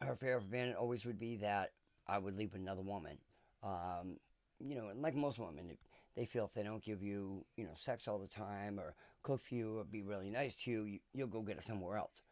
her 0.00 0.14
fear 0.16 0.36
of 0.36 0.44
abandonment 0.44 0.78
always 0.78 1.04
would 1.04 1.18
be 1.18 1.36
that 1.36 1.72
I 2.06 2.18
would 2.18 2.36
leave 2.36 2.54
another 2.54 2.82
woman. 2.82 3.18
Um, 3.62 4.16
you 4.58 4.74
know, 4.74 4.90
like 4.96 5.14
most 5.14 5.38
women, 5.38 5.76
they 6.16 6.24
feel 6.24 6.46
if 6.46 6.54
they 6.54 6.62
don't 6.62 6.82
give 6.82 7.02
you, 7.02 7.44
you 7.56 7.64
know, 7.64 7.74
sex 7.76 8.08
all 8.08 8.18
the 8.18 8.28
time 8.28 8.78
or 8.78 8.94
cook 9.22 9.40
for 9.40 9.54
you 9.54 9.78
or 9.78 9.84
be 9.84 10.02
really 10.02 10.30
nice 10.30 10.56
to 10.62 10.70
you, 10.70 10.84
you 11.12 11.24
will 11.24 11.26
go 11.28 11.42
get 11.42 11.56
it 11.58 11.62
somewhere 11.62 11.96
else. 11.96 12.22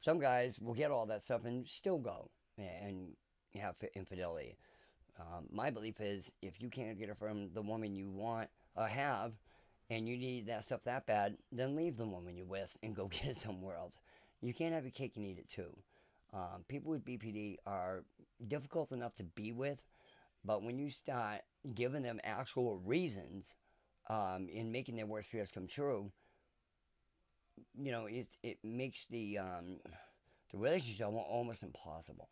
some 0.00 0.20
guys 0.20 0.58
will 0.60 0.74
get 0.74 0.90
all 0.90 1.06
that 1.06 1.22
stuff 1.22 1.44
and 1.44 1.66
still 1.66 1.98
go 1.98 2.30
and 2.56 3.14
have 3.54 3.76
infidelity. 3.94 4.56
Um, 5.18 5.46
my 5.50 5.70
belief 5.70 6.00
is 6.00 6.32
if 6.42 6.60
you 6.60 6.68
can't 6.68 6.98
get 6.98 7.08
it 7.08 7.16
from 7.16 7.50
the 7.52 7.62
woman 7.62 7.96
you 7.96 8.08
want 8.10 8.48
or 8.76 8.86
have, 8.86 9.36
and 9.90 10.06
you 10.08 10.16
need 10.16 10.46
that 10.46 10.64
stuff 10.64 10.82
that 10.84 11.06
bad, 11.06 11.36
then 11.50 11.74
leave 11.74 11.96
the 11.96 12.06
woman 12.06 12.36
you're 12.36 12.46
with 12.46 12.76
and 12.82 12.94
go 12.94 13.08
get 13.08 13.24
it 13.24 13.36
somewhere 13.36 13.76
else. 13.76 13.98
You 14.40 14.54
can't 14.54 14.74
have 14.74 14.84
your 14.84 14.92
cake 14.92 15.12
and 15.16 15.24
eat 15.24 15.38
it 15.38 15.50
too. 15.50 15.76
Um, 16.32 16.64
people 16.68 16.90
with 16.90 17.04
BPD 17.04 17.56
are 17.66 18.04
difficult 18.46 18.92
enough 18.92 19.14
to 19.16 19.24
be 19.24 19.52
with, 19.52 19.82
but 20.44 20.62
when 20.62 20.78
you 20.78 20.90
start 20.90 21.40
giving 21.74 22.02
them 22.02 22.20
actual 22.22 22.78
reasons 22.78 23.54
um, 24.10 24.48
in 24.50 24.70
making 24.72 24.96
their 24.96 25.06
worst 25.06 25.28
fears 25.28 25.50
come 25.50 25.66
true, 25.66 26.12
you 27.78 27.92
know, 27.92 28.06
it 28.06 28.28
it 28.42 28.58
makes 28.62 29.06
the 29.06 29.38
um, 29.38 29.78
the 30.52 30.58
relationship 30.58 31.06
almost 31.06 31.62
impossible. 31.62 32.28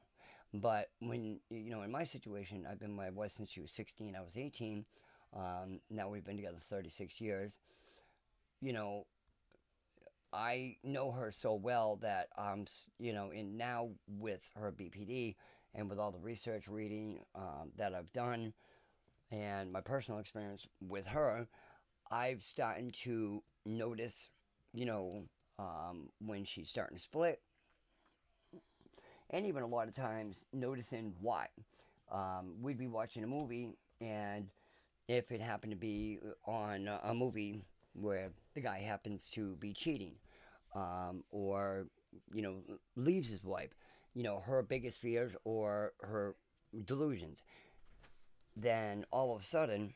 But 0.52 0.90
when 1.00 1.40
you 1.50 1.70
know, 1.70 1.82
in 1.82 1.90
my 1.90 2.04
situation, 2.04 2.66
I've 2.70 2.78
been 2.80 2.94
my 2.94 3.10
wife 3.10 3.32
since 3.32 3.50
she 3.50 3.60
was 3.60 3.72
16. 3.72 4.14
I 4.16 4.22
was 4.22 4.36
18. 4.36 4.84
Um, 5.34 5.80
now 5.90 6.08
we've 6.08 6.24
been 6.24 6.36
together 6.36 6.58
36 6.60 7.20
years. 7.20 7.58
You 8.62 8.72
know, 8.72 9.06
I 10.36 10.76
know 10.84 11.12
her 11.12 11.32
so 11.32 11.54
well 11.54 11.96
that 12.02 12.28
um, 12.36 12.66
you 12.98 13.12
know, 13.14 13.30
and 13.34 13.56
now 13.56 13.88
with 14.06 14.46
her 14.54 14.70
BPD 14.70 15.34
and 15.74 15.88
with 15.88 15.98
all 15.98 16.10
the 16.10 16.18
research 16.18 16.68
reading 16.68 17.20
um, 17.34 17.72
that 17.76 17.94
I've 17.94 18.12
done 18.12 18.52
and 19.30 19.72
my 19.72 19.80
personal 19.80 20.20
experience 20.20 20.68
with 20.80 21.08
her, 21.08 21.48
I've 22.10 22.42
started 22.42 22.94
to 23.04 23.42
notice, 23.64 24.28
you 24.72 24.84
know, 24.84 25.10
um, 25.58 26.10
when 26.20 26.44
she's 26.44 26.68
starting 26.68 26.96
to 26.96 27.02
split, 27.02 27.40
and 29.30 29.46
even 29.46 29.62
a 29.62 29.66
lot 29.66 29.88
of 29.88 29.94
times 29.94 30.46
noticing 30.52 31.14
why. 31.20 31.48
Um, 32.12 32.62
we'd 32.62 32.78
be 32.78 32.86
watching 32.86 33.24
a 33.24 33.26
movie, 33.26 33.74
and 34.00 34.48
if 35.08 35.32
it 35.32 35.40
happened 35.40 35.72
to 35.72 35.78
be 35.78 36.18
on 36.46 36.88
a 37.02 37.14
movie 37.14 37.64
where 37.94 38.30
the 38.54 38.60
guy 38.60 38.78
happens 38.78 39.28
to 39.30 39.56
be 39.56 39.72
cheating, 39.72 40.12
um, 40.76 41.24
or 41.30 41.86
you 42.32 42.42
know 42.42 42.62
leaves 42.94 43.30
his 43.30 43.44
wife, 43.44 43.70
you 44.14 44.22
know 44.22 44.40
her 44.46 44.62
biggest 44.62 45.00
fears 45.00 45.34
or 45.44 45.92
her 46.00 46.36
delusions, 46.84 47.42
then 48.54 49.04
all 49.10 49.34
of 49.34 49.42
a 49.42 49.44
sudden 49.44 49.94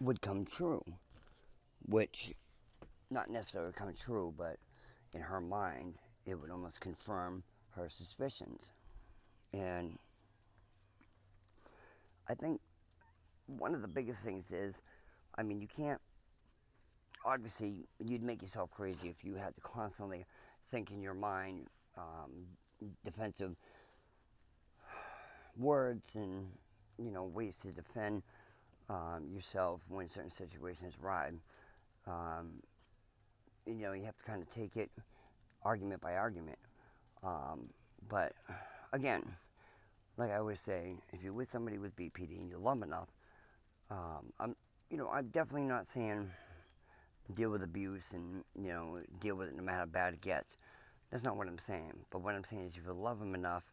would 0.00 0.20
come 0.20 0.44
true, 0.44 0.84
which 1.86 2.32
not 3.10 3.30
necessarily 3.30 3.72
come 3.72 3.92
true, 3.94 4.34
but 4.36 4.56
in 5.14 5.20
her 5.20 5.40
mind 5.40 5.94
it 6.26 6.34
would 6.34 6.50
almost 6.50 6.80
confirm 6.80 7.44
her 7.76 7.88
suspicions, 7.88 8.72
and 9.52 9.98
I 12.28 12.34
think 12.34 12.60
one 13.46 13.74
of 13.74 13.82
the 13.82 13.88
biggest 13.88 14.24
things 14.24 14.52
is, 14.52 14.82
I 15.36 15.42
mean, 15.42 15.60
you 15.60 15.68
can't 15.68 16.00
obviously 17.24 17.86
you'd 18.04 18.22
make 18.22 18.42
yourself 18.42 18.70
crazy 18.70 19.08
if 19.08 19.24
you 19.24 19.34
had 19.36 19.54
to 19.54 19.60
constantly 19.60 20.24
think 20.66 20.90
in 20.90 21.02
your 21.02 21.14
mind 21.14 21.66
um, 21.96 22.30
defensive 23.04 23.54
words 25.56 26.16
and 26.16 26.48
you 26.98 27.12
know 27.12 27.24
ways 27.24 27.60
to 27.60 27.72
defend 27.72 28.22
um, 28.88 29.28
yourself 29.32 29.86
when 29.88 30.06
certain 30.06 30.30
situations 30.30 30.98
arise. 31.02 31.34
Um, 32.06 32.62
you 33.66 33.82
know 33.82 33.92
you 33.92 34.04
have 34.04 34.16
to 34.16 34.24
kind 34.24 34.42
of 34.42 34.52
take 34.52 34.76
it 34.76 34.90
argument 35.62 36.00
by 36.02 36.14
argument. 36.14 36.58
Um, 37.22 37.68
but 38.08 38.32
again, 38.92 39.22
like 40.16 40.30
I 40.30 40.36
always 40.36 40.60
say, 40.60 40.96
if 41.12 41.22
you're 41.22 41.32
with 41.32 41.48
somebody 41.48 41.78
with 41.78 41.96
BPD 41.96 42.38
and 42.40 42.50
you 42.50 42.58
love 42.58 42.82
enough, 42.82 43.08
um, 43.90 44.32
I'm 44.38 44.56
you 44.90 44.98
know 44.98 45.08
I'm 45.08 45.28
definitely 45.28 45.68
not 45.68 45.86
saying 45.86 46.28
deal 47.32 47.50
with 47.50 47.62
abuse 47.62 48.12
and 48.12 48.44
you 48.54 48.68
know 48.68 49.00
deal 49.20 49.36
with 49.36 49.48
it 49.48 49.56
no 49.56 49.62
matter 49.62 49.78
how 49.78 49.86
bad 49.86 50.14
it 50.14 50.20
gets. 50.20 50.56
That's 51.10 51.24
not 51.24 51.36
what 51.36 51.46
I'm 51.46 51.58
saying. 51.58 51.92
But 52.10 52.22
what 52.22 52.34
I'm 52.34 52.44
saying 52.44 52.64
is, 52.64 52.76
if 52.76 52.84
you 52.86 52.92
love 52.92 53.18
them 53.20 53.34
enough 53.34 53.64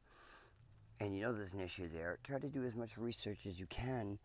and 0.99 1.15
you 1.15 1.21
know 1.21 1.33
there's 1.33 1.53
an 1.53 1.61
issue 1.61 1.87
there, 1.87 2.17
try 2.23 2.39
to 2.39 2.49
do 2.49 2.63
as 2.63 2.77
much 2.77 2.97
research 2.97 3.45
as 3.47 3.59
you 3.59 3.65
can 3.67 4.19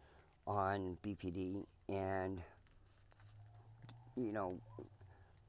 on 0.47 0.97
BPD 1.02 1.64
and 1.88 2.40
you 4.16 4.33
know 4.33 4.59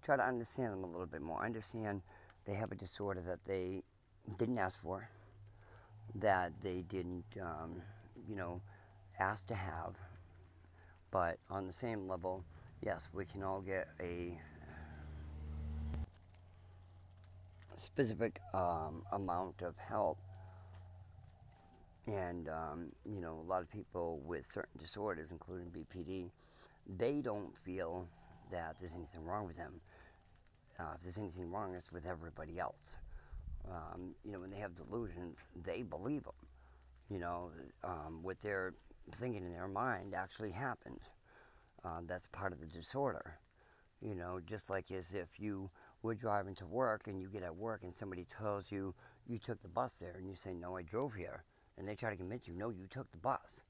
try 0.01 0.15
to 0.15 0.23
understand 0.23 0.73
them 0.73 0.83
a 0.83 0.87
little 0.87 1.05
bit 1.05 1.21
more. 1.21 1.45
Understand 1.45 2.01
they 2.45 2.53
have 2.53 2.71
a 2.71 2.75
disorder 2.75 3.21
that 3.27 3.43
they 3.45 3.83
didn't 4.37 4.57
ask 4.57 4.79
for, 4.81 5.09
that 6.15 6.53
they 6.63 6.81
didn't, 6.87 7.25
um, 7.41 7.81
you 8.27 8.35
know, 8.35 8.61
ask 9.19 9.47
to 9.47 9.55
have. 9.55 9.97
But 11.11 11.39
on 11.49 11.67
the 11.67 11.73
same 11.73 12.07
level, 12.07 12.43
yes, 12.81 13.09
we 13.13 13.25
can 13.25 13.43
all 13.43 13.61
get 13.61 13.87
a 13.99 14.37
specific 17.75 18.39
um, 18.53 19.03
amount 19.11 19.61
of 19.61 19.77
help. 19.77 20.17
And, 22.07 22.47
um, 22.47 22.91
you 23.05 23.19
know, 23.19 23.39
a 23.45 23.47
lot 23.47 23.61
of 23.61 23.71
people 23.71 24.21
with 24.25 24.45
certain 24.45 24.79
disorders, 24.79 25.31
including 25.31 25.67
BPD, 25.67 26.31
they 26.97 27.21
don't 27.21 27.55
feel 27.57 28.07
that 28.51 28.77
there's 28.79 28.95
anything 28.95 29.25
wrong 29.25 29.45
with 29.45 29.57
them. 29.57 29.81
Uh, 30.79 30.93
if 30.95 31.01
there's 31.01 31.17
anything 31.17 31.51
wrong, 31.51 31.75
it's 31.75 31.91
with 31.91 32.05
everybody 32.05 32.59
else. 32.59 32.97
Um, 33.69 34.15
you 34.23 34.31
know, 34.31 34.39
when 34.39 34.51
they 34.51 34.59
have 34.59 34.73
delusions, 34.75 35.49
they 35.65 35.83
believe 35.83 36.23
them. 36.23 36.33
You 37.09 37.19
know, 37.19 37.51
um, 37.83 38.19
what 38.21 38.39
they're 38.41 38.73
thinking 39.11 39.45
in 39.45 39.51
their 39.51 39.67
mind 39.67 40.13
actually 40.15 40.51
happens. 40.51 41.11
Uh, 41.87 42.01
that's 42.05 42.27
part 42.29 42.51
of 42.51 42.59
the 42.59 42.65
disorder. 42.65 43.39
You 44.01 44.13
know, 44.13 44.39
just 44.45 44.69
like 44.69 44.91
as 44.91 45.13
if 45.13 45.39
you 45.39 45.69
were 46.03 46.15
driving 46.15 46.53
to 46.55 46.65
work 46.65 47.07
and 47.07 47.19
you 47.19 47.29
get 47.29 47.43
at 47.43 47.55
work 47.55 47.83
and 47.83 47.93
somebody 47.93 48.25
tells 48.25 48.71
you 48.71 48.93
you 49.27 49.39
took 49.39 49.61
the 49.61 49.69
bus 49.69 49.99
there 49.99 50.15
and 50.17 50.27
you 50.27 50.35
say, 50.35 50.53
No, 50.53 50.75
I 50.75 50.83
drove 50.83 51.13
here. 51.13 51.43
And 51.77 51.87
they 51.87 51.95
try 51.95 52.11
to 52.11 52.17
convince 52.17 52.47
you, 52.47 52.55
No, 52.55 52.69
you 52.69 52.87
took 52.89 53.09
the 53.11 53.17
bus. 53.17 53.63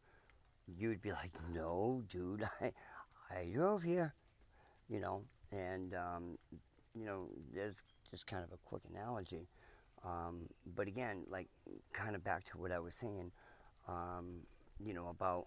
You'd 0.67 1.01
be 1.01 1.11
like, 1.11 1.31
No, 1.53 2.03
dude, 2.09 2.43
I, 2.61 2.71
I 3.31 3.49
drove 3.53 3.83
here. 3.83 4.15
You 4.89 4.99
know, 4.99 5.23
and, 5.51 5.93
um, 5.93 6.37
you 6.95 7.05
know, 7.05 7.27
there's 7.53 7.83
just 8.09 8.25
kind 8.25 8.43
of 8.43 8.51
a 8.51 8.57
quick 8.65 8.81
analogy. 8.89 9.47
Um, 10.03 10.47
but 10.75 10.87
again, 10.87 11.25
like, 11.29 11.49
kind 11.93 12.15
of 12.15 12.23
back 12.23 12.45
to 12.45 12.57
what 12.57 12.71
I 12.71 12.79
was 12.79 12.95
saying, 12.95 13.31
um, 13.87 14.41
you 14.83 14.93
know, 14.93 15.09
about 15.09 15.45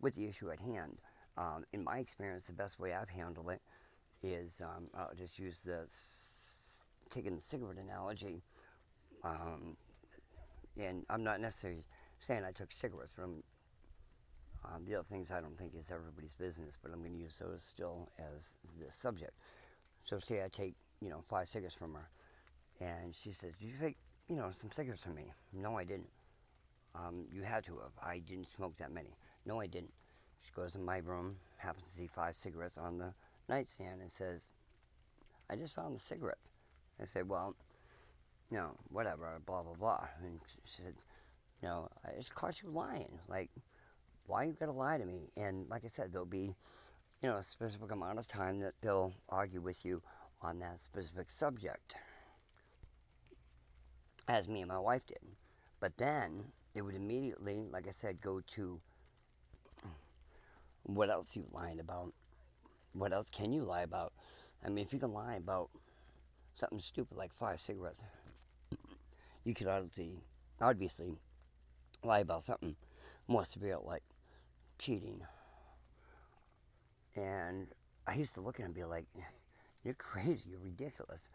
with 0.00 0.14
the 0.14 0.28
issue 0.28 0.50
at 0.50 0.60
hand. 0.60 0.98
Um, 1.36 1.64
in 1.72 1.84
my 1.84 1.98
experience, 1.98 2.46
the 2.46 2.52
best 2.52 2.80
way 2.80 2.92
I've 2.92 3.08
handled 3.08 3.50
it 3.50 3.60
is 4.22 4.60
um, 4.64 4.88
I'll 4.96 5.14
just 5.16 5.38
use 5.38 5.60
the 5.60 5.86
taking 7.10 7.34
the 7.36 7.40
cigarette 7.40 7.78
analogy. 7.78 8.42
Um, 9.24 9.76
and 10.76 11.04
I'm 11.08 11.24
not 11.24 11.40
necessarily 11.40 11.84
saying 12.20 12.44
I 12.44 12.52
took 12.52 12.72
cigarettes 12.72 13.12
from 13.12 13.42
um, 14.64 14.84
the 14.86 14.94
other 14.96 15.04
things 15.04 15.30
I 15.30 15.40
don't 15.40 15.56
think 15.56 15.74
is 15.74 15.90
everybody's 15.90 16.34
business, 16.34 16.78
but 16.82 16.92
I'm 16.92 17.00
going 17.00 17.12
to 17.12 17.18
use 17.18 17.38
those 17.38 17.62
still 17.62 18.08
as 18.34 18.56
the 18.80 18.90
subject. 18.90 19.32
So 20.02 20.18
say 20.18 20.42
I 20.44 20.48
take, 20.48 20.74
you 21.00 21.08
know, 21.08 21.22
five 21.28 21.48
cigarettes 21.48 21.74
from 21.74 21.94
her, 21.94 22.08
and 22.80 23.14
she 23.14 23.30
says, 23.30 23.56
"Did 23.56 23.68
you 23.68 23.78
take, 23.80 23.96
you 24.28 24.36
know, 24.36 24.50
some 24.52 24.70
cigarettes 24.70 25.04
from 25.04 25.14
me?" 25.16 25.32
No, 25.52 25.76
I 25.76 25.84
didn't. 25.84 26.10
Um, 26.94 27.26
you 27.32 27.42
had 27.42 27.64
to 27.64 27.72
have. 27.78 27.92
I 28.02 28.18
didn't 28.18 28.46
smoke 28.46 28.76
that 28.76 28.92
many. 28.92 29.10
No, 29.48 29.62
I 29.62 29.66
didn't. 29.66 29.94
She 30.42 30.52
goes 30.52 30.74
in 30.74 30.84
my 30.84 30.98
room, 30.98 31.38
happens 31.56 31.86
to 31.86 31.90
see 31.90 32.06
five 32.06 32.36
cigarettes 32.36 32.76
on 32.76 32.98
the 32.98 33.14
nightstand, 33.48 34.02
and 34.02 34.12
says, 34.12 34.52
"I 35.48 35.56
just 35.56 35.74
found 35.74 35.94
the 35.94 35.98
cigarettes." 35.98 36.50
I 37.00 37.04
said, 37.04 37.30
"Well, 37.30 37.56
you 38.50 38.58
know, 38.58 38.76
whatever, 38.90 39.40
blah 39.46 39.62
blah 39.62 39.72
blah." 39.72 40.06
And 40.20 40.38
she 40.66 40.82
said, 40.82 40.96
"You 41.62 41.68
know, 41.68 41.88
I 42.04 42.12
just 42.12 42.34
caught 42.34 42.60
you 42.62 42.68
lying. 42.68 43.20
Like, 43.26 43.50
why 44.26 44.44
you 44.44 44.52
gotta 44.52 44.72
lie 44.72 44.98
to 44.98 45.06
me?" 45.06 45.32
And 45.34 45.66
like 45.70 45.82
I 45.86 45.88
said, 45.88 46.12
there'll 46.12 46.26
be, 46.26 46.54
you 47.22 47.28
know, 47.30 47.36
a 47.36 47.42
specific 47.42 47.90
amount 47.90 48.18
of 48.18 48.28
time 48.28 48.60
that 48.60 48.74
they'll 48.82 49.14
argue 49.30 49.62
with 49.62 49.82
you 49.82 50.02
on 50.42 50.58
that 50.58 50.78
specific 50.78 51.30
subject, 51.30 51.94
as 54.28 54.46
me 54.46 54.60
and 54.60 54.68
my 54.68 54.78
wife 54.78 55.06
did. 55.06 55.36
But 55.80 55.96
then 55.96 56.52
it 56.74 56.82
would 56.82 56.94
immediately, 56.94 57.66
like 57.66 57.86
I 57.86 57.92
said, 57.92 58.20
go 58.20 58.42
to 58.42 58.82
what 60.88 61.10
else 61.10 61.36
you 61.36 61.44
lying 61.52 61.80
about? 61.80 62.14
What 62.92 63.12
else 63.12 63.30
can 63.30 63.52
you 63.52 63.62
lie 63.62 63.82
about? 63.82 64.12
I 64.64 64.70
mean, 64.70 64.78
if 64.78 64.92
you 64.92 64.98
can 64.98 65.12
lie 65.12 65.36
about 65.36 65.68
something 66.54 66.80
stupid 66.80 67.16
like 67.16 67.30
five 67.30 67.60
cigarettes, 67.60 68.02
you 69.44 69.52
could 69.54 69.66
obviously, 69.66 70.22
obviously 70.60 71.18
lie 72.02 72.20
about 72.20 72.42
something 72.42 72.74
more 73.28 73.44
severe 73.44 73.76
like 73.84 74.02
cheating. 74.78 75.20
And 77.14 77.68
I 78.06 78.14
used 78.14 78.34
to 78.36 78.40
look 78.40 78.54
at 78.56 78.60
him 78.60 78.66
and 78.66 78.74
be 78.74 78.84
like, 78.84 79.04
you 79.14 79.22
you're 79.84 79.94
crazy, 79.94 80.50
you're 80.50 80.60
ridiculous. 80.60 81.28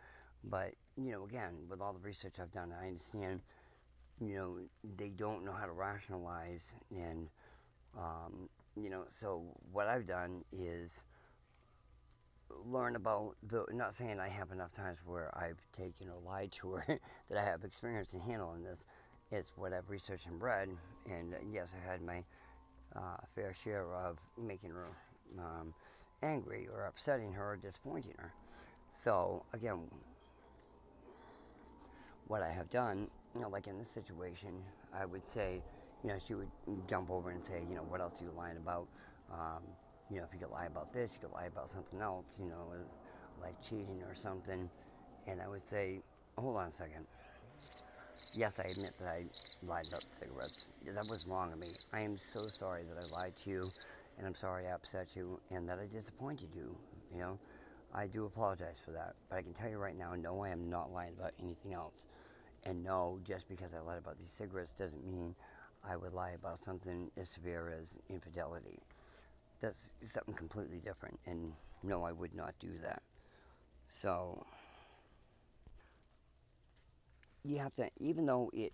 But, 0.43 0.73
you 0.97 1.11
know, 1.11 1.25
again, 1.25 1.67
with 1.69 1.79
all 1.79 1.93
the 1.93 1.99
research 1.99 2.33
I've 2.41 2.51
done, 2.51 2.73
I 2.73 2.87
understand, 2.87 3.41
you 4.19 4.35
know, 4.35 4.57
they 4.97 5.09
don't 5.09 5.45
know 5.45 5.53
how 5.53 5.67
to 5.67 5.71
rationalize. 5.71 6.73
And, 6.89 7.29
um, 7.95 8.49
you 8.75 8.89
know, 8.89 9.03
so 9.07 9.43
what 9.71 9.87
I've 9.87 10.05
done 10.05 10.41
is 10.51 11.03
learn 12.65 12.95
about 12.95 13.35
the, 13.43 13.65
not 13.71 13.93
saying 13.93 14.19
I 14.19 14.29
have 14.29 14.51
enough 14.51 14.73
times 14.73 15.03
where 15.05 15.35
I've 15.37 15.65
taken 15.71 16.09
or 16.09 16.19
lied 16.25 16.51
to 16.61 16.73
her, 16.73 16.83
that 17.29 17.37
I 17.37 17.43
have 17.43 17.63
experience 17.63 18.13
in 18.13 18.19
handling 18.19 18.63
this. 18.63 18.85
It's 19.31 19.53
what 19.55 19.73
I've 19.73 19.89
researched 19.89 20.27
and 20.27 20.41
read. 20.41 20.69
And 21.09 21.33
uh, 21.33 21.37
yes, 21.51 21.73
I 21.75 21.91
had 21.91 22.01
my 22.01 22.23
uh, 22.95 23.17
fair 23.27 23.53
share 23.53 23.91
of 23.93 24.19
making 24.37 24.71
her 24.71 24.87
um, 25.39 25.73
angry 26.21 26.67
or 26.71 26.85
upsetting 26.85 27.33
her 27.33 27.53
or 27.53 27.57
disappointing 27.57 28.13
her. 28.17 28.31
So, 28.91 29.43
again, 29.53 29.79
what 32.27 32.41
I 32.41 32.49
have 32.49 32.69
done, 32.69 33.07
you 33.33 33.41
know, 33.41 33.49
like 33.49 33.67
in 33.67 33.77
this 33.77 33.89
situation, 33.89 34.53
I 34.93 35.05
would 35.05 35.27
say, 35.27 35.63
you 36.03 36.09
know, 36.09 36.17
she 36.19 36.35
would 36.35 36.49
jump 36.87 37.09
over 37.09 37.31
and 37.31 37.41
say, 37.41 37.61
you 37.67 37.75
know, 37.75 37.83
what 37.83 38.01
else 38.01 38.21
are 38.21 38.25
you 38.25 38.31
lying 38.35 38.57
about? 38.57 38.87
Um, 39.31 39.63
you 40.09 40.17
know, 40.17 40.25
if 40.25 40.33
you 40.33 40.39
could 40.39 40.51
lie 40.51 40.65
about 40.65 40.91
this, 40.93 41.15
you 41.15 41.27
could 41.27 41.33
lie 41.33 41.45
about 41.45 41.69
something 41.69 42.01
else, 42.01 42.39
you 42.39 42.49
know, 42.49 42.73
like 43.41 43.55
cheating 43.61 44.01
or 44.03 44.13
something. 44.13 44.69
And 45.27 45.41
I 45.41 45.47
would 45.47 45.61
say, 45.61 46.01
hold 46.37 46.57
on 46.57 46.67
a 46.67 46.71
second. 46.71 47.05
Yes, 48.35 48.59
I 48.59 48.63
admit 48.63 48.91
that 48.99 49.07
I 49.07 49.25
lied 49.63 49.87
about 49.87 50.01
the 50.01 50.09
cigarettes. 50.09 50.73
That 50.85 51.05
was 51.09 51.25
wrong 51.29 51.53
of 51.53 51.59
me. 51.59 51.67
I 51.93 52.01
am 52.01 52.17
so 52.17 52.41
sorry 52.41 52.83
that 52.83 52.97
I 52.97 53.21
lied 53.21 53.35
to 53.43 53.49
you, 53.49 53.67
and 54.17 54.27
I'm 54.27 54.33
sorry 54.33 54.67
I 54.67 54.73
upset 54.73 55.15
you, 55.15 55.39
and 55.51 55.69
that 55.69 55.79
I 55.79 55.85
disappointed 55.85 56.49
you. 56.55 56.75
You 57.11 57.19
know, 57.19 57.39
I 57.93 58.07
do 58.07 58.25
apologize 58.25 58.81
for 58.83 58.91
that. 58.91 59.13
But 59.29 59.37
I 59.37 59.41
can 59.43 59.53
tell 59.53 59.69
you 59.69 59.77
right 59.77 59.97
now, 59.97 60.15
no, 60.15 60.43
I 60.43 60.49
am 60.49 60.69
not 60.69 60.91
lying 60.91 61.13
about 61.17 61.31
anything 61.41 61.73
else. 61.73 62.07
And 62.65 62.83
no, 62.83 63.19
just 63.23 63.47
because 63.49 63.73
I 63.73 63.79
lied 63.79 63.99
about 63.99 64.17
these 64.17 64.31
cigarettes 64.31 64.73
doesn't 64.73 65.05
mean 65.05 65.35
I 65.83 65.97
would 65.97 66.13
lie 66.13 66.31
about 66.31 66.59
something 66.59 67.11
as 67.17 67.29
severe 67.29 67.73
as 67.79 67.99
infidelity. 68.09 68.79
That's 69.59 69.91
something 70.03 70.35
completely 70.35 70.79
different. 70.79 71.19
And 71.25 71.53
no, 71.83 72.03
I 72.03 72.11
would 72.11 72.33
not 72.33 72.53
do 72.59 72.69
that. 72.83 73.01
So, 73.87 74.45
you 77.43 77.59
have 77.59 77.73
to, 77.75 77.89
even 77.99 78.25
though 78.25 78.49
it, 78.53 78.71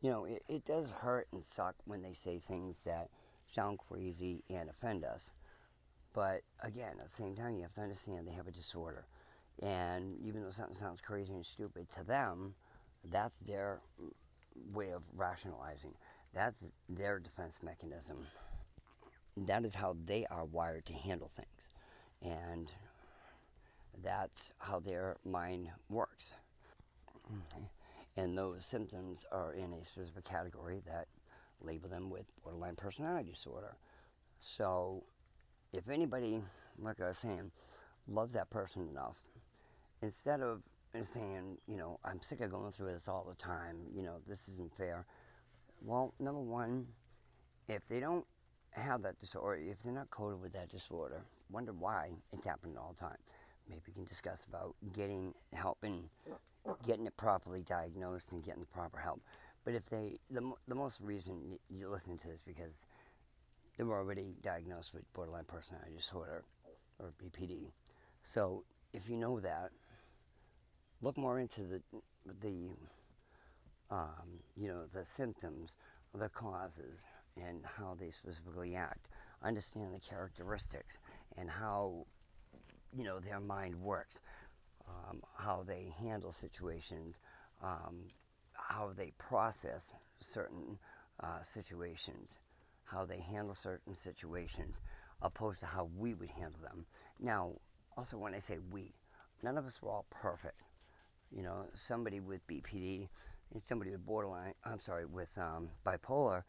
you 0.00 0.10
know, 0.10 0.24
it, 0.24 0.42
it 0.48 0.64
does 0.64 0.92
hurt 1.02 1.26
and 1.32 1.42
suck 1.42 1.74
when 1.84 2.02
they 2.02 2.12
say 2.12 2.38
things 2.38 2.82
that 2.84 3.08
sound 3.46 3.78
crazy 3.78 4.42
and 4.48 4.68
offend 4.70 5.04
us. 5.04 5.32
But 6.14 6.40
again, 6.62 6.94
at 6.98 7.04
the 7.04 7.08
same 7.08 7.36
time, 7.36 7.56
you 7.56 7.62
have 7.62 7.74
to 7.74 7.82
understand 7.82 8.26
they 8.26 8.32
have 8.32 8.48
a 8.48 8.52
disorder. 8.52 9.04
And 9.62 10.16
even 10.22 10.42
though 10.42 10.50
something 10.50 10.74
sounds 10.74 11.00
crazy 11.00 11.34
and 11.34 11.44
stupid 11.44 11.90
to 11.98 12.04
them, 12.04 12.54
that's 13.04 13.38
their 13.40 13.80
way 14.72 14.90
of 14.90 15.02
rationalizing. 15.14 15.92
That's 16.34 16.68
their 16.88 17.18
defense 17.18 17.62
mechanism. 17.62 18.18
That 19.36 19.64
is 19.64 19.74
how 19.74 19.96
they 20.04 20.26
are 20.30 20.44
wired 20.44 20.86
to 20.86 20.92
handle 20.94 21.28
things. 21.28 21.70
And 22.22 22.70
that's 24.02 24.54
how 24.58 24.80
their 24.80 25.16
mind 25.24 25.68
works. 25.88 26.34
And 28.16 28.36
those 28.36 28.64
symptoms 28.64 29.26
are 29.30 29.52
in 29.52 29.72
a 29.72 29.84
specific 29.84 30.24
category 30.24 30.80
that 30.86 31.06
label 31.60 31.88
them 31.88 32.10
with 32.10 32.26
borderline 32.42 32.76
personality 32.76 33.30
disorder. 33.30 33.76
So, 34.40 35.04
if 35.72 35.88
anybody, 35.90 36.40
like 36.78 37.00
I 37.00 37.08
was 37.08 37.18
saying, 37.18 37.50
loves 38.08 38.34
that 38.34 38.50
person 38.50 38.88
enough 38.88 39.18
instead 40.02 40.40
of 40.40 40.62
saying, 41.04 41.58
you 41.66 41.76
know, 41.76 41.98
I'm 42.04 42.20
sick 42.20 42.40
of 42.40 42.50
going 42.50 42.72
through 42.72 42.92
this 42.92 43.08
all 43.08 43.26
the 43.28 43.34
time, 43.34 43.76
you 43.94 44.02
know, 44.02 44.18
this 44.26 44.48
isn't 44.48 44.74
fair. 44.74 45.06
Well, 45.82 46.14
number 46.18 46.40
one, 46.40 46.86
if 47.68 47.88
they 47.88 48.00
don't 48.00 48.24
have 48.72 49.02
that 49.02 49.18
disorder, 49.20 49.60
if 49.62 49.82
they're 49.82 49.92
not 49.92 50.10
coded 50.10 50.40
with 50.40 50.52
that 50.52 50.68
disorder, 50.68 51.22
wonder 51.50 51.72
why 51.72 52.10
it's 52.32 52.46
happening 52.46 52.76
all 52.76 52.92
the 52.92 53.00
time. 53.00 53.18
Maybe 53.68 53.82
we 53.86 53.92
can 53.92 54.04
discuss 54.04 54.44
about 54.44 54.74
getting 54.94 55.32
help 55.52 55.78
and 55.82 56.08
getting 56.86 57.06
it 57.06 57.16
properly 57.16 57.62
diagnosed 57.66 58.32
and 58.32 58.44
getting 58.44 58.60
the 58.60 58.66
proper 58.66 58.98
help. 58.98 59.20
But 59.64 59.74
if 59.74 59.88
they, 59.90 60.18
the, 60.30 60.52
the 60.68 60.74
most 60.74 61.00
reason 61.00 61.58
you're 61.68 61.90
listening 61.90 62.18
to 62.18 62.28
this 62.28 62.42
because 62.46 62.86
they 63.76 63.84
were 63.84 63.98
already 63.98 64.34
diagnosed 64.42 64.94
with 64.94 65.02
borderline 65.12 65.44
personality 65.44 65.96
disorder 65.96 66.44
or 66.98 67.12
BPD. 67.22 67.72
So 68.22 68.64
if 68.92 69.08
you 69.10 69.16
know 69.16 69.40
that, 69.40 69.70
look 71.02 71.16
more 71.18 71.38
into 71.38 71.62
the 71.62 71.82
the 72.40 72.70
um, 73.90 74.40
you 74.56 74.68
know 74.68 74.84
the 74.92 75.04
symptoms, 75.04 75.76
the 76.14 76.28
causes, 76.28 77.06
and 77.36 77.62
how 77.78 77.94
they 77.94 78.10
specifically 78.10 78.74
act. 78.74 79.08
Understand 79.42 79.94
the 79.94 80.00
characteristics 80.00 80.98
and 81.36 81.50
how 81.50 82.06
you 82.96 83.04
know 83.04 83.20
their 83.20 83.40
mind 83.40 83.76
works, 83.76 84.22
um, 84.88 85.20
how 85.38 85.62
they 85.62 85.88
handle 86.00 86.32
situations, 86.32 87.20
um, 87.62 88.06
how 88.54 88.90
they 88.96 89.12
process 89.18 89.94
certain 90.20 90.78
uh, 91.20 91.40
situations, 91.42 92.40
how 92.84 93.04
they 93.04 93.20
handle 93.20 93.54
certain 93.54 93.94
situations, 93.94 94.80
opposed 95.22 95.60
to 95.60 95.66
how 95.66 95.88
we 95.96 96.14
would 96.14 96.30
handle 96.30 96.60
them. 96.62 96.86
Now, 97.20 97.52
also 97.96 98.18
when 98.18 98.34
I 98.34 98.38
say 98.38 98.58
we, 98.70 98.94
none 99.42 99.58
of 99.58 99.66
us 99.66 99.80
are 99.82 99.88
all 99.88 100.06
perfect 100.10 100.64
you 101.34 101.42
know, 101.42 101.66
somebody 101.74 102.20
with 102.20 102.46
BPD 102.46 103.08
and 103.52 103.62
somebody 103.62 103.90
with 103.90 104.04
borderline, 104.04 104.54
I'm 104.64 104.78
sorry, 104.78 105.06
with 105.06 105.36
um, 105.38 105.70
bipolar 105.84 106.42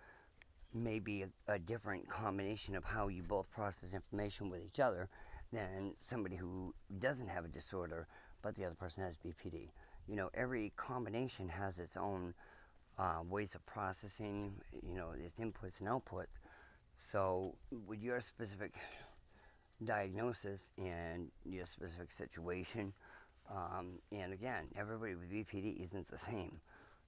may 0.74 1.00
be 1.00 1.24
a, 1.24 1.54
a, 1.54 1.60
different 1.60 2.10
combination 2.10 2.76
of 2.76 2.84
how 2.84 3.08
you 3.08 3.24
both 3.24 3.50
process 3.52 3.94
information 3.94 4.50
with 4.50 4.62
each 4.66 4.80
other 4.80 5.08
than 5.54 5.94
somebody 5.96 6.36
who 6.36 6.74
doesn't 7.00 7.30
have 7.30 7.46
a 7.46 7.48
disorder 7.48 8.06
but 8.42 8.56
the 8.56 8.66
other 8.66 8.76
person 8.76 9.04
has 9.04 9.16
BPD. 9.18 9.72
You 10.08 10.16
know, 10.16 10.30
every 10.34 10.72
combination 10.78 11.50
has 11.50 11.80
its 11.80 11.98
own 11.98 12.34
uh, 12.98 13.20
ways 13.28 13.56
of 13.56 13.66
processing, 13.66 14.54
you 14.82 14.96
know, 14.96 15.12
its 15.18 15.40
inputs 15.40 15.82
and 15.82 15.90
outputs. 15.90 16.40
So, 16.96 17.56
with 17.86 18.02
your 18.02 18.22
specific 18.22 18.74
diagnosis 19.84 20.72
and 20.78 21.30
your 21.46 21.66
specific 21.66 22.12
situation, 22.12 22.94
um, 23.50 24.00
and 24.12 24.34
again, 24.34 24.68
everybody 24.76 25.16
with 25.16 25.32
BPD 25.32 25.82
isn't 25.82 26.08
the 26.08 26.18
same. 26.18 26.60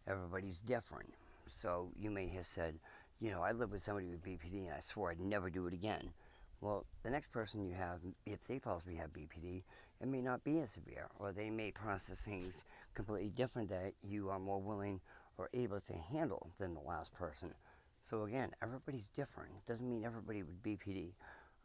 Everybody's 0.08 0.62
different. 0.62 1.10
So 1.48 1.92
you 2.00 2.10
may 2.12 2.28
have 2.30 2.46
said, 2.46 2.76
you 3.20 3.32
know, 3.32 3.42
I 3.42 3.52
live 3.52 3.72
with 3.72 3.82
somebody 3.82 4.08
with 4.08 4.24
BPD 4.24 4.66
and 4.66 4.74
I 4.74 4.80
swore 4.80 5.12
I'd 5.12 5.20
never 5.20 5.50
do 5.50 5.68
it 5.68 5.74
again. 5.74 6.14
Well, 6.62 6.86
the 7.04 7.10
next 7.10 7.32
person 7.32 7.66
you 7.66 7.74
have, 7.74 8.00
if 8.26 8.46
they 8.48 8.60
possibly 8.60 8.96
have 8.96 9.12
BPD, 9.12 9.64
it 10.02 10.08
may 10.08 10.22
not 10.22 10.44
be 10.44 10.60
as 10.60 10.72
severe, 10.72 11.08
or 11.18 11.32
they 11.32 11.50
may 11.50 11.72
process 11.72 12.26
things 12.26 12.66
completely 12.94 13.30
different 13.30 13.70
that 13.70 13.94
you 14.02 14.30
are 14.30 14.40
more 14.40 14.62
willing 14.62 15.00
or 15.38 15.50
able 15.54 15.80
to 15.80 15.94
handle 15.94 16.50
than 16.60 16.74
the 16.74 16.82
last 16.82 17.14
person. 17.14 17.54
So 18.02 18.24
again, 18.24 18.52
everybody's 18.62 19.08
different. 19.10 19.52
It 19.52 19.66
doesn't 19.66 19.90
mean 19.90 20.04
everybody 20.06 20.44
with 20.44 20.62
BPD 20.62 21.14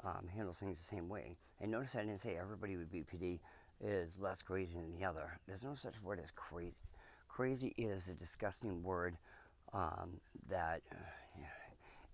um, 0.05 0.29
handles 0.35 0.61
things 0.61 0.79
the 0.79 0.97
same 0.97 1.09
way. 1.09 1.37
And 1.61 1.71
notice 1.71 1.97
I 1.97 2.03
didn't 2.03 2.19
say 2.19 2.37
everybody 2.37 2.77
with 2.77 2.93
BPD 2.93 3.41
is 3.81 4.21
less 4.21 4.43
crazy 4.43 4.75
than 4.75 4.99
the 4.99 5.05
other. 5.05 5.39
There's 5.47 5.65
no 5.65 5.75
such 5.75 6.01
word 6.03 6.21
as 6.21 6.31
crazy. 6.31 6.81
Crazy 7.29 7.75
is 7.77 8.09
a 8.09 8.15
disgusting 8.15 8.83
word 8.83 9.17
um, 9.73 10.21
that 10.49 10.81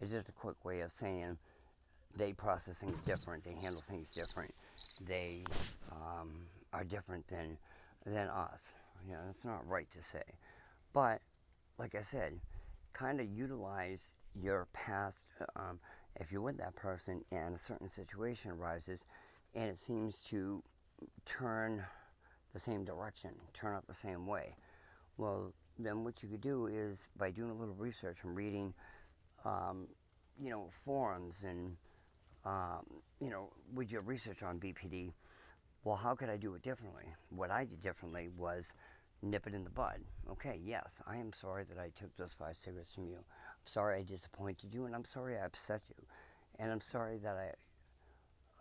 is 0.01 0.11
just 0.11 0.29
a 0.29 0.33
quick 0.33 0.65
way 0.65 0.81
of 0.81 0.91
saying 0.91 1.37
they 2.17 2.33
process 2.33 2.83
things 2.83 3.03
different, 3.03 3.45
they 3.45 3.53
handle 3.53 3.83
things 3.83 4.13
different, 4.13 4.53
they 5.07 5.45
um, 5.93 6.31
are 6.73 6.85
different 6.85 7.27
than 7.29 7.59
than 8.07 8.29
us. 8.29 8.77
You 9.07 9.13
know, 9.13 9.21
that's 9.27 9.45
not 9.45 9.67
right 9.67 9.91
to 9.93 10.03
say. 10.03 10.23
But 10.93 11.21
like 11.79 11.95
I 11.95 12.03
said, 12.03 12.41
kind 12.93 13.21
of 13.21 13.27
utilize 13.27 14.15
your 14.35 14.69
past. 14.73 15.29
Um, 15.57 15.79
if 16.17 16.33
you're 16.33 16.41
with 16.41 16.59
that 16.59 16.75
person 16.77 17.23
and 17.31 17.55
a 17.55 17.59
certain 17.59 17.89
situation 17.89 18.51
arises, 18.51 19.07
and 19.55 19.71
it 19.71 19.77
seems 19.77 20.23
to 20.31 20.63
turn 21.25 21.85
the 22.53 22.59
same 22.59 22.85
direction, 22.85 23.31
turn 23.55 23.75
out 23.75 23.87
the 23.87 23.95
same 23.95 24.27
way. 24.27 24.55
Well, 25.17 25.53
then 25.79 26.05
what 26.05 26.23
you 26.23 26.29
could 26.29 26.41
do 26.41 26.67
is 26.67 27.09
by 27.17 27.31
doing 27.31 27.51
a 27.51 27.55
little 27.55 27.75
research 27.75 28.19
and 28.25 28.37
reading, 28.37 28.75
um, 29.45 29.89
you 30.41 30.51
know, 30.51 30.69
forums 30.71 31.45
and, 31.45 31.77
um, 32.45 32.85
you 33.21 33.31
know, 33.31 33.51
with 33.75 33.91
your 33.91 34.03
research 34.03 34.43
on 34.43 34.59
BPD, 34.59 35.13
well, 35.85 35.97
how 35.97 36.15
could 36.15 36.29
I 36.29 36.37
do 36.37 36.55
it 36.55 36.63
differently? 36.63 37.07
What 37.31 37.51
I 37.51 37.65
did 37.65 37.81
differently 37.81 38.29
was 38.37 38.75
nip 39.23 39.47
it 39.47 39.55
in 39.55 39.65
the 39.65 39.71
bud. 39.71 40.01
Okay, 40.31 40.61
yes, 40.63 41.01
I 41.07 41.17
am 41.17 41.33
sorry 41.33 41.65
that 41.65 41.79
I 41.79 41.91
took 41.95 42.15
those 42.17 42.33
five 42.33 42.57
cigarettes 42.57 42.93
from 42.93 43.09
you. 43.09 43.17
I'm 43.17 43.67
sorry 43.67 43.99
I 43.99 44.03
disappointed 44.03 44.75
you, 44.75 44.87
and 44.87 44.95
I'm 44.95 45.05
sorry 45.05 45.39
I 45.39 45.45
upset 45.45 45.83
you. 45.89 46.05
And 46.59 46.71
I'm 46.71 46.81
sorry 46.81 47.19
that 47.19 47.37
I 47.37 47.53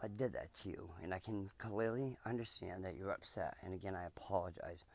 uh, 0.04 0.08
did 0.18 0.34
that 0.34 0.54
to 0.64 0.70
you, 0.70 0.90
and 1.04 1.14
I 1.14 1.20
can 1.20 1.50
clearly 1.58 2.16
understand 2.26 2.86
that 2.86 2.96
you're 2.96 3.12
upset. 3.12 3.56
And 3.64 3.74
again, 3.74 3.96
I 3.96 4.06
apologize, 4.06 4.86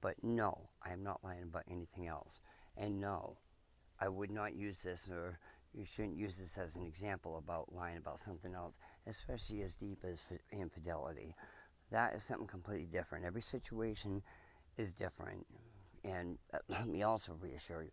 but 0.00 0.14
no, 0.22 0.54
I 0.84 0.92
am 0.92 1.02
not 1.02 1.22
lying 1.22 1.44
about 1.44 1.64
anything 1.70 2.06
else. 2.06 2.38
And 2.76 3.00
no, 3.00 3.36
I 4.00 4.08
would 4.08 4.30
not 4.30 4.54
use 4.54 4.82
this, 4.82 5.08
or 5.10 5.38
you 5.74 5.84
shouldn't 5.84 6.16
use 6.16 6.38
this 6.38 6.58
as 6.58 6.76
an 6.76 6.86
example 6.86 7.38
about 7.38 7.72
lying 7.72 7.98
about 7.98 8.18
something 8.18 8.54
else, 8.54 8.78
especially 9.06 9.62
as 9.62 9.74
deep 9.76 9.98
as 10.04 10.20
infidelity. 10.52 11.34
That 11.90 12.14
is 12.14 12.22
something 12.22 12.48
completely 12.48 12.86
different. 12.86 13.24
Every 13.24 13.42
situation 13.42 14.22
is 14.76 14.94
different. 14.94 15.46
And 16.04 16.38
let 16.68 16.86
me 16.88 17.02
also 17.02 17.34
reassure 17.40 17.82
you 17.82 17.90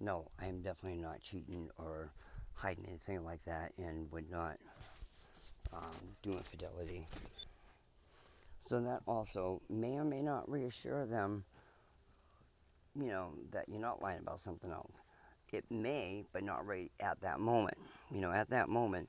no, 0.00 0.30
I 0.40 0.46
am 0.46 0.62
definitely 0.62 1.00
not 1.00 1.22
cheating 1.22 1.70
or 1.78 2.12
hiding 2.54 2.86
anything 2.86 3.24
like 3.24 3.42
that 3.44 3.72
and 3.78 4.10
would 4.12 4.30
not 4.30 4.56
um, 5.72 6.16
do 6.22 6.32
infidelity. 6.32 7.06
So 8.60 8.80
that 8.80 9.02
also 9.06 9.60
may 9.70 9.96
or 9.96 10.04
may 10.04 10.22
not 10.22 10.50
reassure 10.50 11.06
them, 11.06 11.44
you 12.98 13.06
know, 13.06 13.34
that 13.52 13.68
you're 13.68 13.80
not 13.80 14.02
lying 14.02 14.20
about 14.20 14.40
something 14.40 14.70
else. 14.70 15.02
It 15.52 15.64
may, 15.70 16.24
but 16.32 16.42
not 16.42 16.66
right 16.66 16.90
at 17.00 17.20
that 17.20 17.38
moment. 17.38 17.78
You 18.10 18.20
know, 18.20 18.32
at 18.32 18.50
that 18.50 18.68
moment, 18.68 19.08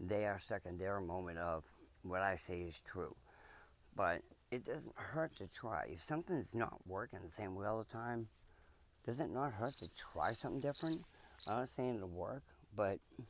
they 0.00 0.26
are 0.26 0.40
in 0.68 0.76
their 0.76 1.00
moment 1.00 1.38
of 1.38 1.64
what 2.02 2.22
I 2.22 2.34
say 2.36 2.60
is 2.60 2.82
true. 2.82 3.14
But 3.94 4.22
it 4.50 4.64
doesn't 4.64 4.96
hurt 4.96 5.36
to 5.36 5.46
try. 5.48 5.86
If 5.88 6.02
something's 6.02 6.54
not 6.54 6.74
working 6.86 7.20
the 7.22 7.28
same 7.28 7.54
way 7.54 7.66
all 7.66 7.78
the 7.78 7.84
time, 7.84 8.28
does 9.04 9.20
it 9.20 9.30
not 9.30 9.52
hurt 9.52 9.72
to 9.78 9.86
try 10.12 10.30
something 10.32 10.60
different? 10.60 11.00
I'm 11.48 11.58
not 11.58 11.68
saying 11.68 11.94
it'll 11.94 12.08
work, 12.08 12.42
but 12.74 12.98
if 13.18 13.28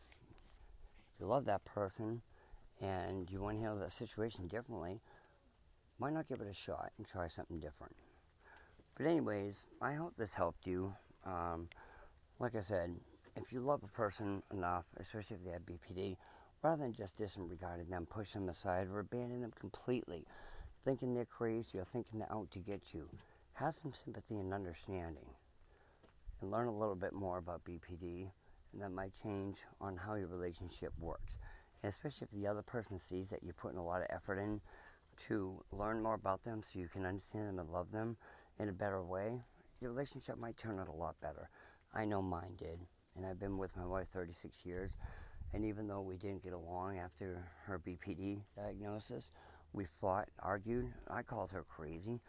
you 1.21 1.27
love 1.27 1.45
that 1.47 1.65
person 1.65 2.23
and 2.81 3.31
you 3.31 3.41
want 3.41 3.57
to 3.57 3.63
handle 3.63 3.81
that 3.81 3.93
situation 3.93 4.49
differently, 4.49 5.01
why 5.99 6.11
not 6.11 6.29
give 6.29 6.41
it 6.41 6.49
a 6.49 6.55
shot 6.55 6.91
and 6.99 7.07
try 7.07 7.29
something 7.29 7.61
different? 7.61 7.95
But 8.97 9.07
anyways, 9.07 9.67
I 9.83 9.95
hope 9.95 10.17
this 10.17 10.35
helped 10.35 10.67
you. 10.67 10.93
Um, 11.25 11.69
like 12.39 12.55
I 12.55 12.61
said, 12.61 12.91
if 13.35 13.53
you 13.53 13.61
love 13.61 13.83
a 13.83 13.89
person 13.89 14.43
enough, 14.53 14.87
especially 14.99 15.37
if 15.37 15.45
they 15.45 15.51
have 15.53 15.67
BPD, 15.67 16.17
rather 16.63 16.83
than 16.83 16.95
just 16.95 17.19
disregarding 17.19 17.91
them, 17.91 18.07
push 18.07 18.33
them 18.33 18.49
aside, 18.49 18.89
or 18.89 19.01
abandon 19.01 19.43
them 19.43 19.53
completely, 19.59 20.25
thinking 20.83 21.15
they're 21.15 21.25
crazy 21.25 21.79
or 21.79 21.85
thinking 21.85 22.19
they're 22.19 22.33
out 22.33 22.51
to 22.53 22.59
get 22.59 22.95
you, 22.95 23.09
have 23.55 23.75
some 23.75 23.93
sympathy 23.93 24.39
and 24.39 24.53
understanding. 24.53 25.29
And 26.41 26.51
learn 26.51 26.69
a 26.69 26.77
little 26.77 26.97
bit 26.97 27.13
more 27.13 27.39
about 27.39 27.65
BPD, 27.65 28.31
and 28.73 28.83
that 28.83 28.91
might 28.91 29.13
change 29.23 29.57
on 29.81 29.97
how 29.97 30.17
your 30.17 30.29
relationship 30.29 30.93
works. 30.99 31.39
Especially 31.85 32.27
if 32.31 32.31
the 32.31 32.47
other 32.47 32.63
person 32.63 32.99
sees 32.99 33.31
that 33.31 33.43
you're 33.43 33.55
putting 33.55 33.79
a 33.79 33.85
lot 33.85 34.01
of 34.01 34.09
effort 34.11 34.39
in 34.39 34.61
to 35.29 35.63
learn 35.73 36.03
more 36.03 36.15
about 36.15 36.43
them 36.43 36.63
so 36.63 36.79
you 36.79 36.89
can 36.89 37.05
understand 37.05 37.49
them 37.49 37.59
and 37.59 37.71
love 37.71 37.91
them 37.91 38.17
in 38.59 38.69
a 38.69 38.73
better 38.73 39.03
way, 39.05 39.41
your 39.81 39.91
relationship 39.91 40.39
might 40.39 40.57
turn 40.57 40.79
out 40.79 40.89
a 40.89 40.93
lot 40.93 41.15
better. 41.21 41.49
I 41.95 42.05
know 42.05 42.23
mine 42.23 42.57
did. 42.59 42.79
And 43.17 43.25
I've 43.25 43.41
been 43.41 43.59
with 43.59 43.77
my 43.77 43.87
wife 43.87 44.09
36 44.09 44.67
years. 44.67 44.97
And 45.55 45.65
even 45.65 45.87
though 45.87 46.03
we 46.03 46.17
didn't 46.17 46.43
get 46.43 46.53
along 46.53 46.99
after 46.99 47.49
her 47.65 47.79
BPD 47.79 48.43
diagnosis, 48.57 49.31
we 49.73 49.85
fought, 49.85 50.29
argued. 50.43 50.87
I 51.09 51.23
called 51.23 51.51
her 51.53 51.65
crazy. 51.65 52.21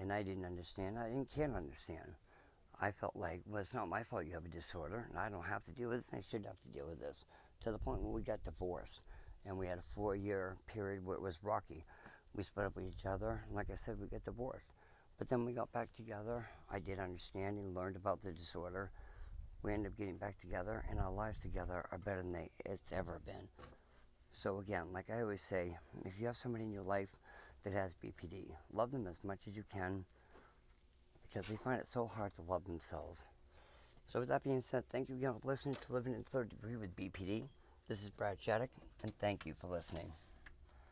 And 0.00 0.12
I 0.12 0.22
didn't 0.22 0.44
understand. 0.44 0.98
I 0.98 1.08
didn't 1.08 1.30
can't 1.30 1.54
understand. 1.54 2.14
I 2.80 2.90
felt 2.90 3.14
like, 3.14 3.42
well, 3.46 3.62
it's 3.62 3.74
not 3.74 3.88
my 3.88 4.02
fault 4.02 4.26
you 4.26 4.34
have 4.34 4.44
a 4.44 4.48
disorder, 4.48 5.06
and 5.08 5.18
I 5.18 5.28
don't 5.30 5.44
have 5.44 5.64
to 5.64 5.72
deal 5.72 5.90
with 5.90 5.98
this, 5.98 6.12
I 6.12 6.20
shouldn't 6.20 6.48
have 6.48 6.60
to 6.62 6.72
deal 6.72 6.86
with 6.86 7.00
this. 7.00 7.24
To 7.62 7.72
the 7.72 7.78
point 7.78 8.02
where 8.02 8.12
we 8.12 8.22
got 8.22 8.42
divorced, 8.42 9.02
and 9.46 9.56
we 9.56 9.66
had 9.66 9.78
a 9.78 9.94
four-year 9.94 10.56
period 10.66 11.04
where 11.04 11.16
it 11.16 11.22
was 11.22 11.42
rocky. 11.42 11.84
We 12.34 12.42
split 12.42 12.66
up 12.66 12.76
with 12.76 12.86
each 12.86 13.06
other, 13.06 13.44
like 13.50 13.70
I 13.70 13.74
said, 13.74 13.98
we 13.98 14.08
got 14.08 14.22
divorced. 14.22 14.74
But 15.18 15.28
then 15.28 15.44
we 15.44 15.52
got 15.52 15.72
back 15.72 15.92
together. 15.92 16.44
I 16.70 16.80
did 16.80 16.98
understand 16.98 17.58
and 17.58 17.74
learned 17.74 17.96
about 17.96 18.20
the 18.20 18.32
disorder. 18.32 18.90
We 19.62 19.72
ended 19.72 19.92
up 19.92 19.98
getting 19.98 20.18
back 20.18 20.38
together, 20.38 20.84
and 20.90 20.98
our 20.98 21.12
lives 21.12 21.38
together 21.38 21.86
are 21.90 21.98
better 21.98 22.22
than 22.22 22.32
they, 22.32 22.50
it's 22.66 22.92
ever 22.92 23.20
been. 23.24 23.48
So 24.32 24.58
again, 24.58 24.92
like 24.92 25.08
I 25.10 25.22
always 25.22 25.40
say, 25.40 25.76
if 26.04 26.20
you 26.20 26.26
have 26.26 26.36
somebody 26.36 26.64
in 26.64 26.72
your 26.72 26.82
life 26.82 27.16
that 27.62 27.72
has 27.72 27.94
BPD, 28.04 28.50
love 28.72 28.90
them 28.90 29.06
as 29.06 29.24
much 29.24 29.46
as 29.46 29.56
you 29.56 29.62
can 29.72 30.04
because 31.22 31.48
they 31.48 31.56
find 31.56 31.80
it 31.80 31.86
so 31.86 32.06
hard 32.06 32.32
to 32.34 32.42
love 32.42 32.64
themselves. 32.64 33.24
So 34.08 34.20
with 34.20 34.28
that 34.28 34.44
being 34.44 34.60
said, 34.60 34.84
thank 34.88 35.08
you 35.08 35.16
again 35.16 35.34
for 35.40 35.48
listening 35.48 35.74
to 35.74 35.92
Living 35.92 36.14
in 36.14 36.22
Third 36.22 36.48
Degree 36.48 36.76
with 36.76 36.94
BPD. 36.96 37.48
This 37.88 38.02
is 38.02 38.10
Brad 38.10 38.40
Shattuck, 38.40 38.70
and 39.02 39.12
thank 39.18 39.44
you 39.44 39.54
for 39.54 39.66
listening. 39.66 40.10